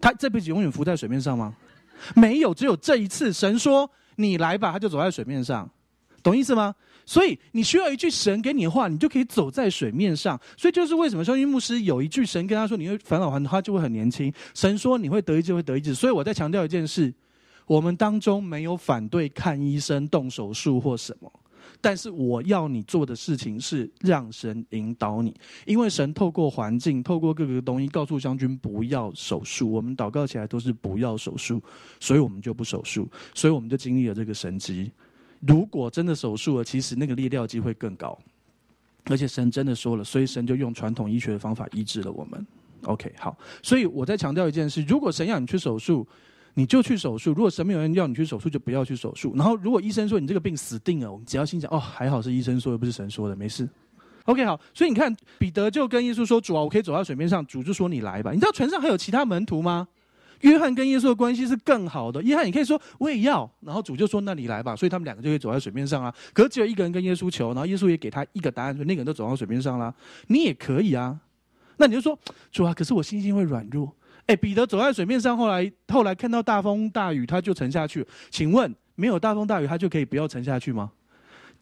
[0.00, 1.54] 他这辈子永远浮在水面上吗？
[2.16, 5.70] 没有，只有这一次，神说：“你来吧。”他就走在水面上。
[6.22, 6.74] 懂意思吗？
[7.04, 10.40] 所以你需要一句神给你的话，你就可以走在水面上。
[10.56, 17.12] 所以就是为什么肖军牧师有一句神跟他说：“你会返老还童，他就会很年轻。”神说：“你会得医治，会得医治。”所以我在强调一件事：
[17.66, 21.30] 我们当中没有反对看医生、动手术或什么，
[21.80, 25.34] 但是我要你做的事情是让神引导你，
[25.66, 29.72] 因为神透过环境、透过各个东西告诉将军不要手术。
[29.72, 31.60] 我们祷告起来都是不要手术，
[31.98, 34.92] 所以我们就不手术，所以我们就经历了这个神迹。
[35.46, 38.16] 如果真的手术了，其实那个裂掉机会更高，
[39.06, 42.46] 而且神真的说了，所以神就用传统医学的方法医治了我们。
[42.84, 46.06] OK，好，所以我再强调一件事：如果神要你去手术，
[46.54, 49.32] 你就去手术；如果神没有人要你去手术，就不要去手术。
[49.34, 53.68] 然后，如果医生说你这个病死定了，我们只要心想：哦，还好是医生说的，不是神说的，没事。
[54.26, 54.60] OK，好。
[54.72, 59.88] 所以你看，彼得就跟耶稣说：“主啊，我可以走到水面上。”主就说：“你来吧。”你知道船上还有其他门徒吗？
[60.42, 62.22] 约翰跟耶稣的关系是更好的。
[62.22, 66.14] 约翰，你可以说我也要，然后主就说那你来吧，所以他们两个就可以走在水面上啊。
[66.32, 69.94] 可是只有一个人跟耶稣求，然后耶稣也给他一个答案，说那个人都走到水面上了，
[70.28, 71.18] 你也可以啊。
[71.78, 72.18] 那你就说
[72.50, 73.92] 主啊，可是我信心会软弱。
[74.26, 78.06] 哎，彼得走在水面上，后来后来看到大风大雨，他就沉下去。
[78.30, 80.92] 请问没有大风大雨，他就可以不要沉下去吗？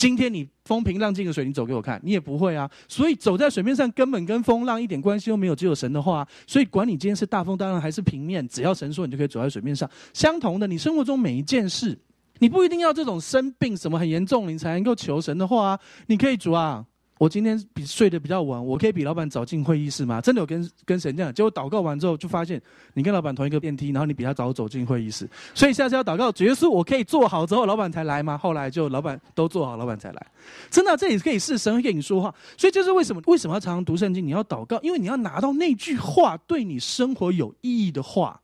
[0.01, 2.68] 今天你风平浪静的水，你走给我看，你也不会啊。
[2.88, 6.26] 所以走在水面上根本跟风浪一点关系都没有，只有神的话。
[6.46, 9.86] 所以管你今天是大风大浪还是平面，只要神说，你就可以走在水面上。
[10.14, 11.98] 相同的，你生活中每一件事，
[12.38, 15.80] 你不一定要这种生病什么很严重，你才能够求神的话啊。
[16.07, 16.86] 你可以主啊。
[17.20, 20.22] 我今天比睡得比较晚，我可以比老板早进会议室吗？
[20.22, 22.58] 真的有跟跟神这样，结果祷告完之后就发现，
[22.94, 28.38] 你跟老板同一个电梯，然后你比他早走进会议室，所以下次要祷告，耶稣，我可以做好之后老板才来吗？
[28.38, 30.26] 后来就老板都做好，老板才来。
[30.70, 34.26] 真的，这里可以是神会跟你说话，所以就是为什么为什么要常常读圣经？
[34.26, 38.40] 你要祷告，因为你要拿到那句话对你生活有意义的话，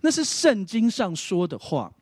[0.00, 1.92] 那是圣经上说的话。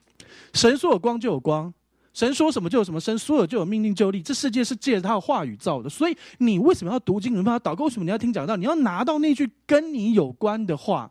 [0.55, 1.71] 神说有光就有光。
[2.15, 4.23] 神说什么就有什么，神说了就有命令就立。
[4.23, 7.33] 这世界是借着他的话语造的，所以你为什么要读经？
[7.33, 7.85] 你为什么要祷告？
[7.85, 8.57] 为什么你要听讲道？
[8.57, 11.11] 你要拿到那句跟你有关的话，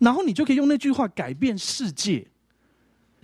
[0.00, 2.26] 然后你就可以用那句话改变世界，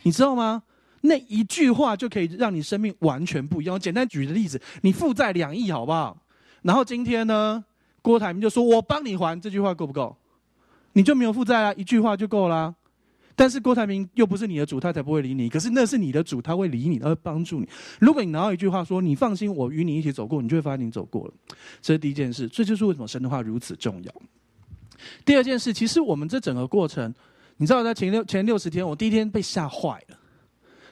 [0.02, 0.62] 你知道吗？
[1.00, 3.80] 那一句话就可以让你生命完全不一样。
[3.80, 6.16] 简单举个例子，你负债两亿，好不好？
[6.62, 7.64] 然后今天呢，
[8.02, 10.16] 郭台铭就说我帮你还，这句话够不够？
[10.92, 12.74] 你就没有负债啊，一句话就够了。
[13.36, 15.48] 但是郭台铭又不是你的主，他才不会理你。
[15.48, 17.68] 可是那是你的主，他会理你，他会帮助你。
[18.00, 21.34] 如果你拿到一句话说：“你放心，我与你一起走过”，你就会发现你走过了。
[21.82, 24.12] 这是第一件事，这就是为什么神的话如此重要。
[25.24, 27.12] 第二件事，其实我们这整个过程，
[27.56, 30.18] 你知道，在前六前六十天，我第一天被吓坏了。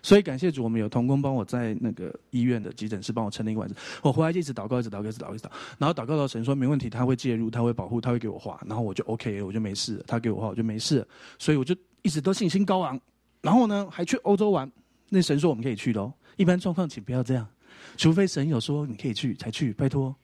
[0.03, 3.79] 所以感谢主，我们有童工帮我在那个医院的急诊室帮我撑了一个晚上。
[4.03, 5.51] 我回来就一直祷告，一直祷告，一直祷告，一直祷。
[5.79, 8.61] 然后祷告到神说没问题，他会介入，他会保护，他会给我话。
[8.67, 10.03] 然后我就 OK，了我就没事。
[10.05, 11.07] 他给我话，我就没事。
[11.39, 11.73] 所以我就。
[12.03, 13.01] 一直都信心高昂，
[13.41, 14.71] 然后呢，还去欧洲玩。
[15.09, 16.13] 那神说我们可以去的哦。
[16.37, 17.47] 一般状况，请不要这样，
[17.97, 20.15] 除非神有说你可以去才去，拜托。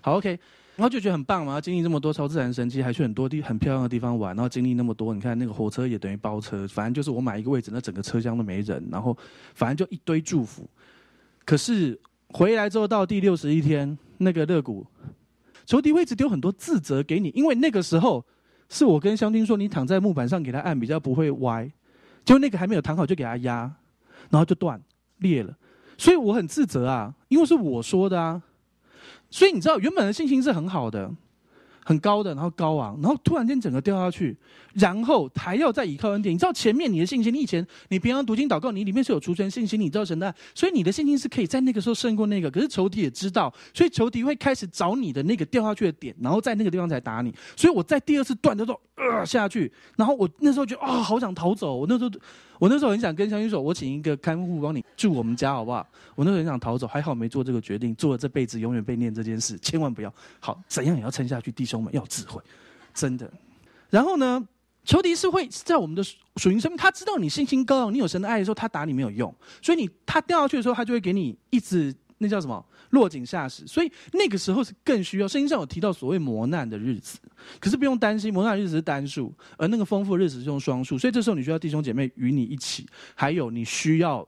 [0.00, 0.38] 好，OK。
[0.76, 4.36] 然后就觉得很棒嘛，经历这么多超自然神迹，还去很多地很漂亮的地方玩。
[4.36, 8.86] 然后经历那么多，你看那个火车也等于包车，反正就是我买一个位置，那整个车厢都没人。
[8.90, 9.16] 然后
[9.54, 10.68] 反正就一堆祝福。
[11.44, 14.86] 可是回来之后到第六十一天，那个肋骨，
[15.64, 18.24] 仇敌位置丢很多自责给你，因为那个时候。
[18.68, 21.70] 是我跟香君说，你躺在木板上给他按，比较不会歪。
[22.24, 23.70] 结果那个还没有躺好，就给他压，
[24.30, 24.80] 然后就断
[25.18, 25.56] 裂了。
[25.96, 28.42] 所以我很自责啊，因为是我说的啊。
[29.30, 31.10] 所以你知道，原本的信心是很好的。
[31.86, 34.36] 很高的，然后高昂，然后突然间整个掉下去，
[34.74, 36.34] 然后还要再倚靠恩典。
[36.34, 42.50] 你知道前面你的信心，你以前你平常读经祷告，你里面是有储存信心，你知道神的，所以你的信心是可以在那个时候胜过那个。
[42.50, 47.32] 可是仇敌也知道，所以仇敌会开始找你的那个掉下去的点，然后在那个地方才打你。
[47.54, 51.76] 所以我在第二次断的时候，呃下去，然后我那时候觉得啊，好想逃走。
[51.76, 52.10] 我那时候。
[52.58, 55.86] 我那时候很想跟香君说，我请一个看护帮你住我们家好不好？
[56.14, 60.10] 我那时候很想逃走，还好没做这个决定，做了这辈子永远被念这件事，千万不要。
[60.40, 61.75] 好，怎样也要撑下去，弟兄。
[61.76, 62.42] 兄们要智慧，
[62.94, 63.30] 真的。
[63.90, 64.46] 然后呢，
[64.84, 73.66] 仇敌是会在我们的属灵生命，他知道你信心高，你有神的爱的时候，他打你没有用，所以你他掉下去的时候，他就会给你一直那叫什么落井下石。
[73.66, 75.28] 所以那个时候是更需要。
[75.28, 77.18] 圣经上有提到所谓磨难的日子，
[77.60, 80.98] 可是不用担心，磨难日子是单数，而那个丰富日子是用双数。
[80.98, 84.26] 所以这时候你需要弟兄姐妹与你一起，还有你需要。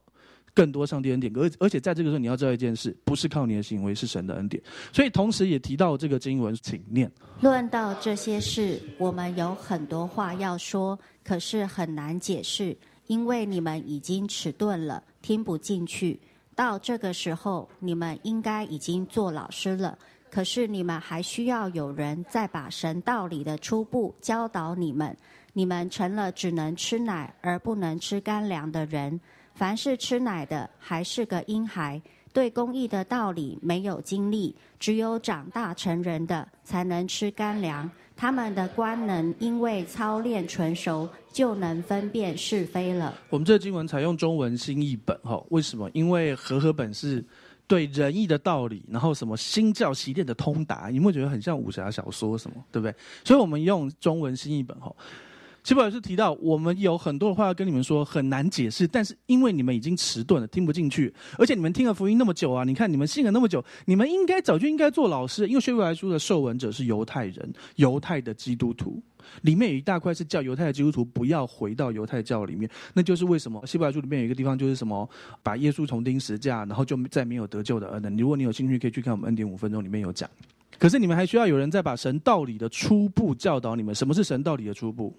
[0.58, 4.60] 更多上帝恩典，而而且在这个时候你要知道一件事，不是靠你的行为，是神的恩典。
[4.92, 7.08] 所以同时也提到这个经文，请念。
[7.40, 16.18] 论到这些事，我们有很多话要说，可是很难解释，因为你们已经迟钝了，听不进去。
[16.56, 19.96] 到这个时候，你们应该已经做老师了，
[20.28, 25.16] 可是你们还需要有人再把神道理的初步教导你们。
[25.52, 29.20] 你们成了只能吃奶而不能吃干粮的人。
[29.58, 32.00] 凡是吃奶的，还是个婴孩，
[32.32, 37.90] 对公义的道理没有经历，只有长大成人的才能吃干粮。
[38.16, 43.12] 他们的官能因为操练纯熟，就能分辨是非了。
[43.30, 45.90] 我们这经文采用中文新译本，哈，为什么？
[45.92, 47.24] 因为和合本是
[47.66, 52.94] 对仁义的道理，然后什么新教习练的通达，你会觉得很像武侠小说什么，对不对？
[53.24, 54.94] 所以我们用中文新译本，哈。
[55.68, 58.88] 齐宝老师提到，我们有很多的话要跟你们说，很难解释。
[58.88, 65.46] 但是因为你们已经迟钝了，听不进去，而且你们听了福音那么久啊，你看你们信了那么久，你们应该早就应该做老师。
[65.46, 68.98] 因为《学伯来书》的受文者是犹太人，犹太的基督徒，
[69.42, 72.66] 里面有一大块是叫犹太的基督徒不要回到犹太教里面。
[72.94, 75.06] 那就是为什么《希伯来书》里面有一个地方就是什么，
[75.42, 78.16] 把耶稣从钉十架，然后就再没有得救的恩人。
[78.16, 80.30] 如果你有兴趣，可以去看我们恩典五分钟里面有讲。
[80.78, 83.94] 可是你们还需要有人再把神道理的初步教导你们。
[83.94, 85.14] 什么是神道理的初步？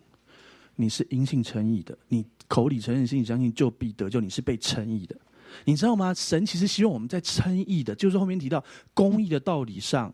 [0.82, 4.21] 你是因信称义的，你口里承认，心里相信，就必得救。
[4.21, 5.13] 你是被称义的，
[5.65, 6.13] 你知道吗？
[6.13, 8.63] 神其实希望我们在称义的，就是后面提到
[8.93, 10.13] 公义的道理上，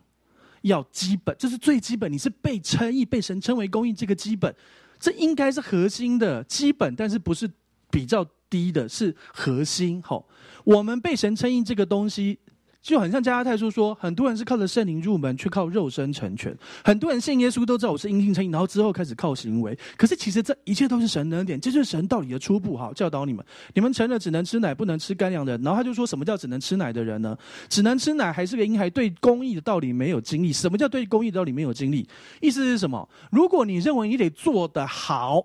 [0.64, 2.12] 要基本，这是最基本。
[2.12, 4.54] 你是被称义，被神称为公义，这个基本，
[5.00, 7.48] 这应该是核心的基本，但是不是
[7.92, 10.02] 比较低的，是核心。
[10.02, 10.28] 吼，
[10.64, 12.40] 我们被神称义这个东西。
[12.86, 16.56] 就很像加拉太书说，很多人是靠着圣灵入门，却靠肉身成全。
[16.84, 19.76] 很多人信耶稣都知道我是因信称义，然后之后开始靠行为。
[19.98, 22.78] 可是其实这一切都是神的恩典，这就是神道理的初步。
[22.78, 25.62] 好，教导你们，你们成了只能吃奶不能吃干粮的人。
[25.64, 27.36] 然后他就说什么叫只能吃奶的人呢？
[27.70, 30.54] 只能吃奶还是个婴孩，对公义的道理没有经历。
[30.54, 32.08] 什么叫对公义的道理没有经历？
[32.40, 33.10] 意思是什么？
[33.32, 35.44] 如果你认为你得做得好。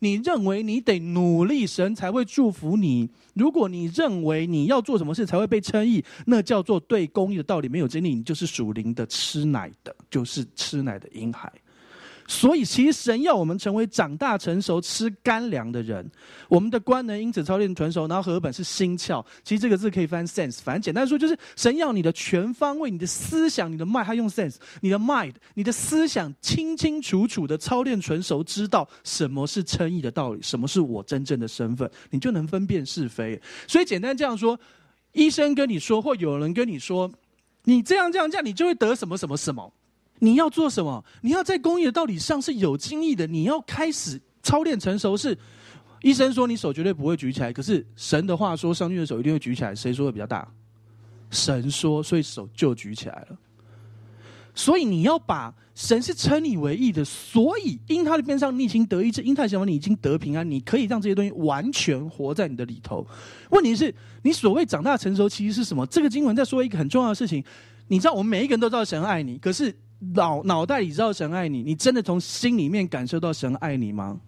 [0.00, 3.08] 你认为你得努力，神才会祝福你。
[3.34, 11.52] 如果你认为你要做什么事才会被称义，那叫做对公义的道理没有经历，你就是属灵的吃奶的，就是吃奶的婴孩。
[12.30, 16.08] 所以，其实神要我们成为长大成熟、吃干粮的人。
[16.46, 19.24] 我们的官能因此操练纯熟，然后和本是心窍。
[19.42, 33.40] 其实这个字可以翻 sense，反正简单说就是神要你的全方位、你的思想、你的 mind，他用 sense，你的 mind，你的思想清清楚楚的操练纯熟，知道什么是称义的道理，什么是我真正的身份，你就能分辨是非。
[33.66, 34.60] 所以简单这样说，
[35.12, 37.10] 医生跟你说，或有人跟你说，
[37.64, 39.72] 你这样这样这样，你就会得什么什么什么。
[40.20, 41.04] 你要做什么？
[41.20, 43.26] 你要在公益的道理上是有经历的。
[43.26, 45.16] 你要开始操练成熟。
[45.16, 45.36] 是
[46.02, 49.74] 医生说你手绝对不会举起来，可是神的话说上去的手一定会举起来。
[49.74, 50.46] 谁说的比较大？
[51.30, 53.38] 神说，所以手就举起来了。
[54.54, 63.06] 所以你要把神是称你为义的，所以因他的边上你已经得医治，因他的想法你已经得平安，你可以让这些东西完全活在你的里头。
[63.50, 65.86] 问题是，你所谓长大成熟其实是什么？
[65.86, 67.44] 这个经文在说一个很重要的事情。
[67.86, 69.74] 你知道，我们每一个人都知道神爱你，可是。
[70.14, 74.18] 脑脑袋里知道神爱你，你真的从心里面感受到神爱你吗？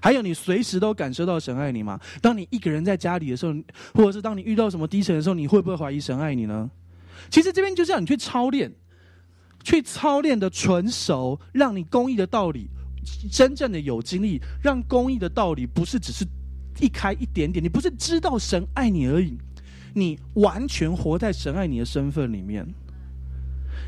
[0.00, 1.98] 还有，你随时都感受到神爱你吗？
[2.20, 3.54] 当你一个人在家里的时候，
[3.94, 6.70] 或者是当你遇到什么低沉的时候，你会不会怀疑神爱你呢？
[7.30, 8.72] 其实这边就是让你去操练，
[9.64, 12.68] 去操练的纯熟，让你公益的道理
[13.32, 16.24] 真正的有经历，让公益的道理不是只是
[16.80, 19.36] 一开一点点，你不是知道神爱你而已，
[19.94, 22.64] 你完全活在神爱你的身份里面。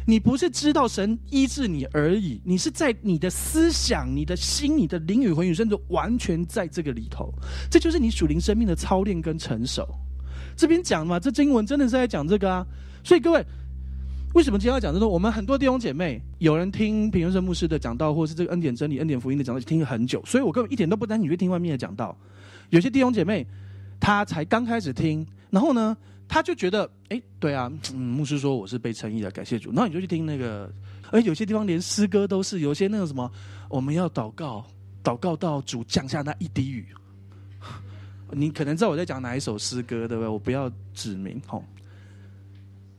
[0.07, 7.33] 你不是知道神医治你而已，你是在你的思想、你的心、你的灵与魂与甚至完全在这个里头。
[7.71, 9.87] 这就是你属灵生命的操练跟成熟。
[10.57, 12.67] 这边讲嘛，这经文真的是在讲这个啊。
[13.05, 13.45] 所以各位，
[14.35, 15.09] 为什么今天要讲这个？
[15.09, 20.23] 我们很多弟兄姐妹，有人听平原生牧师的讲道，或是这个恩典真理、恩典福音的讲道，听了很久。
[20.27, 22.17] 所以我根本一点都不担心你去听外面的讲道。
[22.71, 23.47] 有些弟兄姐妹，
[23.99, 25.97] 他才刚开始听，然后呢？
[26.33, 29.73] 他就觉得，哎，对啊，嗯，牧师说我是被称义的，感谢主。
[29.73, 30.73] 那你就去听那个，
[31.11, 33.29] 而有些地方连诗歌都是，有些那个什么，
[33.69, 34.65] 我们要祷告，
[35.03, 36.87] 祷告到主降下那一滴雨。
[38.31, 40.29] 你可能知道我在讲哪一首诗歌，对不对？
[40.29, 41.65] 我不要指名，吼。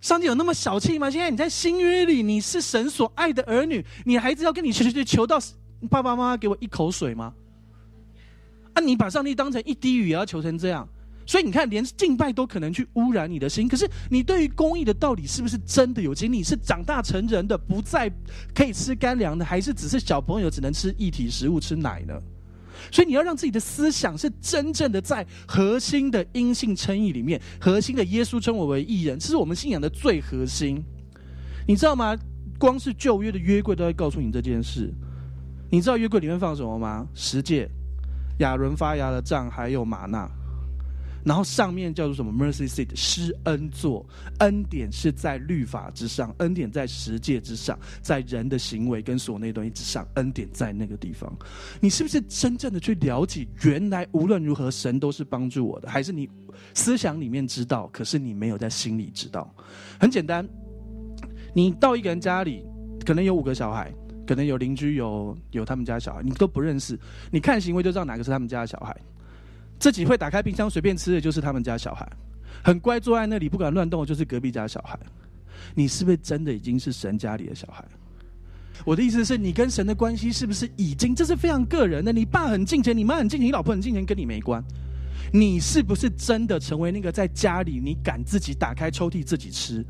[0.02, 1.10] 上帝有那么小气吗？
[1.10, 5.40] 现在你在新约里，你是神所爱的儿女，你孩子要跟你求求求求到
[5.90, 7.34] 爸爸妈妈给我一口水吗？
[8.74, 10.86] 啊，你把上帝当成一滴雨也要求成这样，
[11.26, 13.68] 所以你看，连敬拜都可能去污染你的心。
[13.68, 16.44] 可是你对于公义的道理是不是真的有经历？
[16.44, 18.12] 是长大成人的，不再
[18.54, 22.14] 可以吃干粮的，还是只是小朋友只能吃一体食物吃奶呢？
[22.92, 30.84] 所以你要让自己的思想是真正的在核心的阴性称义里面，核心的耶稣称我为义人，这是我们信仰的最核心。
[31.68, 32.18] 你知道吗？
[32.58, 34.92] 光是旧约的约柜都会告诉你这件事。
[35.70, 37.08] 你知道约柜里面放什么吗？
[37.14, 37.70] 十诫、
[38.40, 40.30] 亚伦发芽的杖，还有玛纳。
[41.24, 44.06] 然后上面叫做什么？Mercy seat，施恩座，
[44.40, 51.32] 恩典是在律法之上，恩典在十诫之上，在人的行为跟所内东西之上，恩典在那个地方。
[51.80, 53.48] 你是不是真正的去了解？
[53.64, 56.30] 原来无论如何，神都是帮助我的，还是你
[56.74, 59.54] 思想里面知道，可是你没有在心里知道？
[60.00, 60.48] 很简单，
[61.54, 62.66] 你到一个人家里，
[63.06, 63.94] 可能有五个小孩，
[64.26, 67.00] 可能有邻居有有他们家小孩，你都不认识，
[67.32, 68.96] 你看行为就知道哪个是他们家的小孩。
[69.82, 72.06] 自己会打开冰箱随便吃的，就是他们家小孩；
[72.64, 74.98] 很乖坐在那里不敢乱动，就是隔壁家小孩。
[75.74, 77.84] 你是不是真的已经是神家里的小孩？
[78.86, 81.16] 我的意思是你跟神的关系是不是已经？
[81.16, 82.14] 这是非常个人的。
[82.14, 84.64] 你爸很敬虔，你妈很敬虔，你老婆很敬虔，跟你没关。
[85.34, 89.84] 你是不是真的成为那个在家里你敢自己打开抽屉自己吃，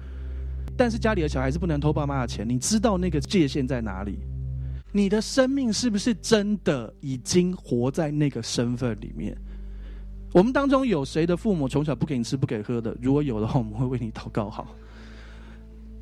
[0.77, 2.47] 但是家里的小孩是不能偷爸妈的钱？
[2.47, 4.19] 你知道那个界限在哪里？
[4.93, 9.37] 你的生命是不是真的已经活在那个身份里面？
[10.33, 12.95] 我们当中有谁的父母从小不给你吃不给喝的？
[13.01, 14.49] 如果有的话，我们会为你祷告。
[14.49, 14.73] 好，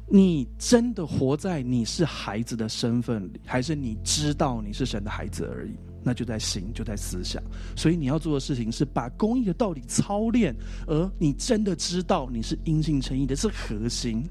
[0.07, 5.71] 你真的活在你是孩子的身份里，还是你知道你是神的孩子而已？
[6.03, 7.43] 那就在心，就在思想。
[7.75, 10.55] 所以你要做的事情是把公益的道理操练，
[10.87, 14.23] 而你真的知道你是阴性诚意的，是核心。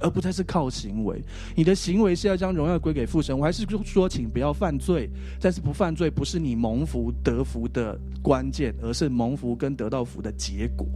[0.00, 1.22] 而不再是靠行为，
[1.54, 3.38] 你的行为是要将荣耀归给父神。
[3.38, 5.10] 我还是说，请不要犯罪。
[5.38, 10.86] 但是不犯罪不是你蒙福得福的关键，而是蒙福跟得到福的结果。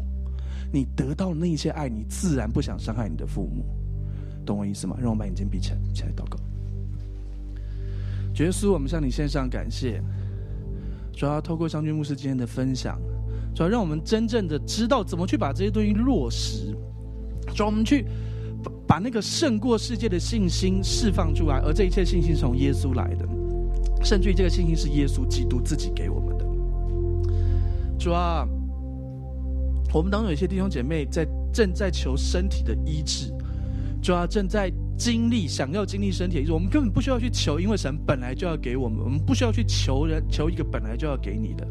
[0.73, 3.65] 你得到那些爱，你自然不想伤害你的父母，
[4.45, 4.97] 懂我意思吗？
[4.99, 6.39] 让我把眼睛闭起来，起来祷告。
[8.39, 10.03] 耶稣，我们向你献上感谢，
[11.13, 12.99] 主要透过商君牧师今天的分享，
[13.55, 16.75] 主要让我们真正的知道怎么去把这些东西落实，
[17.55, 18.07] 主要我们去。
[18.87, 23.27] 把那个胜过世界的信心释放出来，而这一切信心从耶稣来的，
[24.03, 26.45] 甚至于这个信心是耶稣基督自己给我们的。
[27.99, 28.47] 主啊，
[29.93, 33.33] 我们当中有些弟兄姐妹在正在求身体的医治，
[34.03, 41.67] 主啊正在经历想要经历身体的医治，我们根本不需要去求，因为神本来就要给我们，我们不需要去求人求一个本来就要给你的。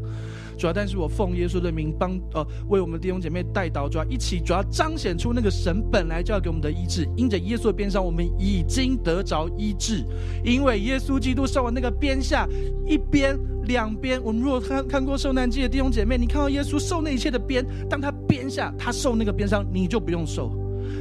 [0.56, 7.08] 主要，但是我奉耶稣的名帮呃为我们弟兄姐妹带刀，主要一起主要彰显出那个神本来就要给我们的医治。
[7.16, 10.04] 因着耶稣的边上，我们已经得着医治，
[10.44, 12.48] 因为耶稣基督受完那个鞭下，
[12.86, 14.22] 一边两边。
[14.22, 20.52] 我们如果看看过受难记的弟兄姐妹，你看到耶稣受那一切的鞭，当他鞭下，他受那个鞭伤，你就不用受。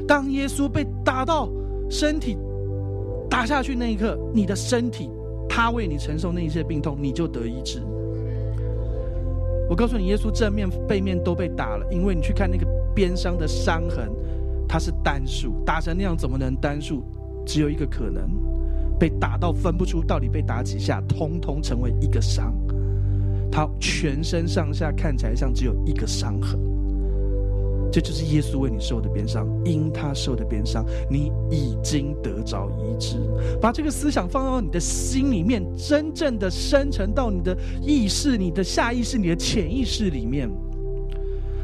[0.07, 1.49] 当耶稣被打到
[1.89, 2.37] 身体
[3.29, 5.09] 打下去那一刻，你的身体
[5.47, 7.81] 他为你承受那一切病痛，你就得医治。
[9.69, 14.11] 我告诉你，耶稣正面、背面都被打了，因为你去看那个边上的伤痕，
[14.67, 17.03] 它是单数，打成那样怎么能单数？
[17.45, 18.29] 只有一个可能，
[18.99, 22.53] 被打到分不出到底被打几下，通通成为一个伤。
[23.51, 26.59] 他全身上下看起来像只有一个伤痕。
[27.93, 33.17] 这就是耶稣为你受的鞭伤，因他受的鞭伤，你已经得着医治。
[33.61, 40.49] 把这个思想放到你的心里面，真正的生成到你的意识、你的下意识、你的潜意识里面，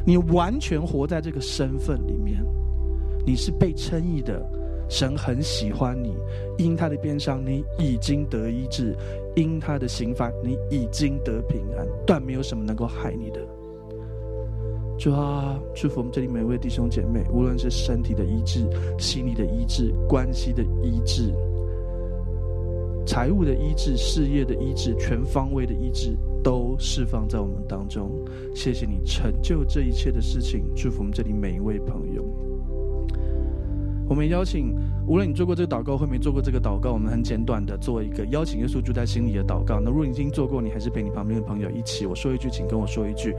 [0.06, 2.46] 你完全活在这个身份里面。
[3.26, 4.40] 你是被称义的，
[4.88, 6.14] 神很喜欢你，
[6.60, 8.94] 因他的鞭伤，你已经得医治；
[9.36, 13.40] 因他的刑罚，你已经得平安，断没有什么能够害你的。
[15.00, 18.68] 主啊，祝福我们这里每一位弟兄姐妹，无论是身体的医治、
[19.00, 21.34] 心理的医治、关系的医治、
[23.08, 28.12] 财务的医治、事业的医治、全方位的医治，都释放在我们当中。
[28.54, 32.22] 谢谢你成就这一切的事情，祝福我们这里每一位朋友。
[34.10, 34.76] 我们邀请，
[35.10, 39.80] 无论你做过这个祷告或没做过这个祷告，我们很简短的做一个邀请耶稣住在心里的祷告。
[39.80, 43.34] 那如果你已经做过，你还是陪你旁边的朋友一起，我说一句，请跟我说一句。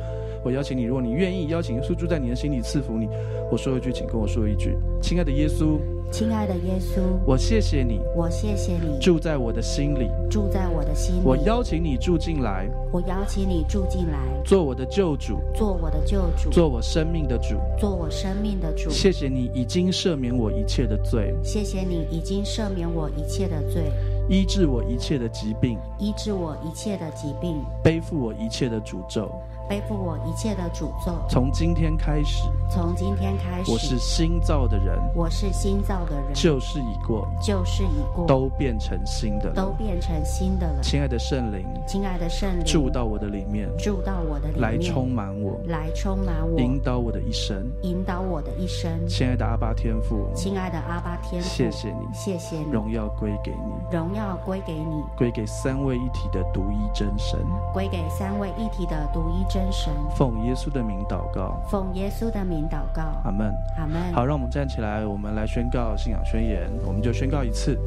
[0.44, 3.08] 我邀请你，如果你愿意邀请耶稣住在你的心里赐福你，
[3.52, 4.76] 我说一句，请跟我说一句。
[5.00, 5.78] 亲爱的耶稣，
[6.10, 11.20] 亲爱的耶稣，我谢谢你我谢谢你住在我的心里，住在我的心里。
[11.24, 17.56] 我邀请你住进来，我邀请你住进来，做我的救主，做我的救主，做我生命的主。
[17.78, 18.90] 做我生命的主。
[18.90, 23.92] 谢谢你已经赦免我一切的罪，谢谢你已经赦免我一切的罪，
[24.28, 29.30] 医治我一切的疾病，医治我一切的疾病，背负我一切的诅咒。
[29.70, 31.14] 背负我一切的诅咒。
[31.28, 39.54] 从今天开始，从今天开始，我是新造的人，我是新造的人，旧事已过，旧事已过，都变成新的了。
[39.54, 40.82] 都变成新的了。
[40.82, 47.64] 亲爱的圣灵，亲爱的圣灵，住到我的里面，住到我的里面，来充满我，来充满我，引导我的一生。
[47.82, 48.90] 引导我的一生。
[49.06, 57.38] 亲爱的阿巴天父，亲爱的阿巴天父，谢谢你，谢谢你，荣耀归给你，荣耀归给你，归给三位一体的独一真神。
[57.72, 59.92] 归给三位一体的独一真神。
[60.16, 63.52] 奉耶稣的名祷告，奉耶稣的名祷告，阿门。
[63.78, 64.12] 阿门。
[64.12, 67.78] 好，让我们站起来，我们来宣告信仰宣言，我们就宣告一次。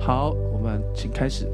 [0.00, 1.46] 好，我们请开始。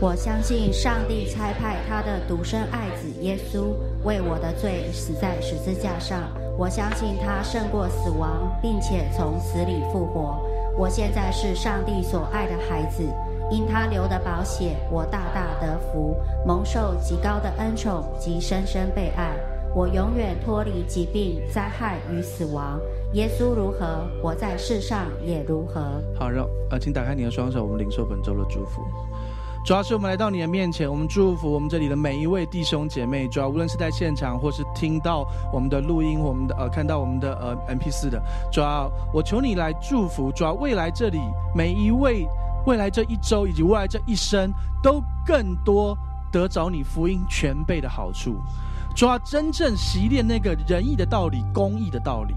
[0.00, 6.22] 我相信上帝差派他的独生爱子耶稣为我的罪死在十字架上。
[6.56, 10.40] 我相信他胜过死亡，并且从死里复活。
[10.76, 13.02] 我现在是上帝所爱的孩子，
[13.50, 16.16] 因他流的宝血，我大大得福，
[16.46, 19.34] 蒙受极高的恩宠及深深被爱。
[19.74, 22.80] 我永远脱离疾病、灾害与死亡。
[23.12, 25.80] 耶稣如何，我在世上也如何。
[26.18, 28.82] 好，让呃，请打开你的双手，我们领受本周的祝福。
[29.62, 33.28] 主要是我们来到你的面前，我们祝福我们这里的每一位弟兄姐妹。
[33.28, 38.20] 主要无论是在现场，或是听到我们的录音，我们的呃看到我们的呃 M P 四的，
[38.50, 40.32] 主要我求你来祝福。
[40.32, 41.20] 主要未来这里
[41.54, 42.26] 每一位，
[42.66, 45.96] 未来这一周以及未来这一生，都更多
[46.30, 48.36] 得着你福音全备的好处。
[48.94, 52.34] 主要真正习练那个仁义的道理、公义的道理，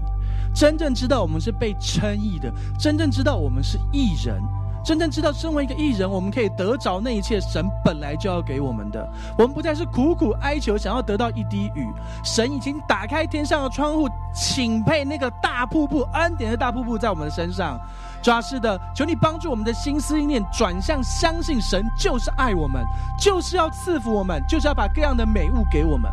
[0.54, 4.42] 真正知道我们是被称义的，真正知道我们是义人。
[4.84, 9.10] 真正知道，身为一个艺人，我们可以得着那一切神本来就要给我们的。
[9.38, 11.88] 我们不再是苦苦哀求，想要得到一滴雨。
[12.22, 17.80] 神已经打开天上的窗户，请配那个大瀑布，恩典的大瀑布在我们的身上。
[18.24, 22.82] 主啊，是的，求你帮助我们的心思意念转向，相信神就是爱我们，
[23.20, 26.10] 就是要赐福我们，就是要把各样的美物给我们。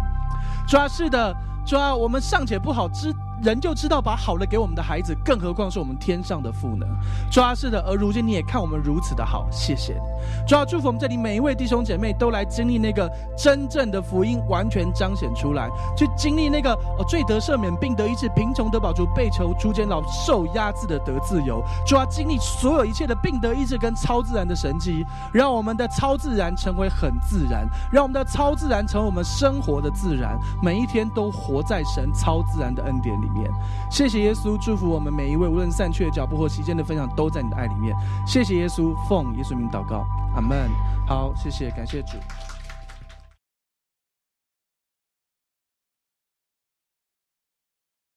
[0.67, 1.33] 主啊，是的，
[1.65, 3.15] 主啊，我们尚且不好知。
[3.41, 6.85] 人就知道把好的给我们的孩子，更何况是我们天上的父呢？
[7.31, 10.47] 主啊，是的，而如今你也看我们如此的好，谢谢你。
[10.47, 21.63] 主啊，祝福我们这里每一位弟兄姐妹都来经历那个真正的福音完全彰显出来，去经历那个哦罪得赦免，并得医治，贫穷得保住，被囚出监牢，受压制的得自由。
[21.85, 25.03] 主啊，经历所有一切的病得医治跟超自然的神迹，
[25.33, 33.30] 让我们的超自然成为很自然，让我们的超自然成为我们生活的自然，每一天都活在神超自然的恩典里。
[33.31, 33.51] 面，
[33.89, 37.95] 谢谢耶稣，祝福我们每一位，无论散去的脚步或期间的分享，都在你的爱里面。
[38.25, 40.05] 谢谢耶稣，奉耶稣名祷告，
[40.35, 40.69] 阿门。
[41.07, 42.17] 好，谢谢，感谢主。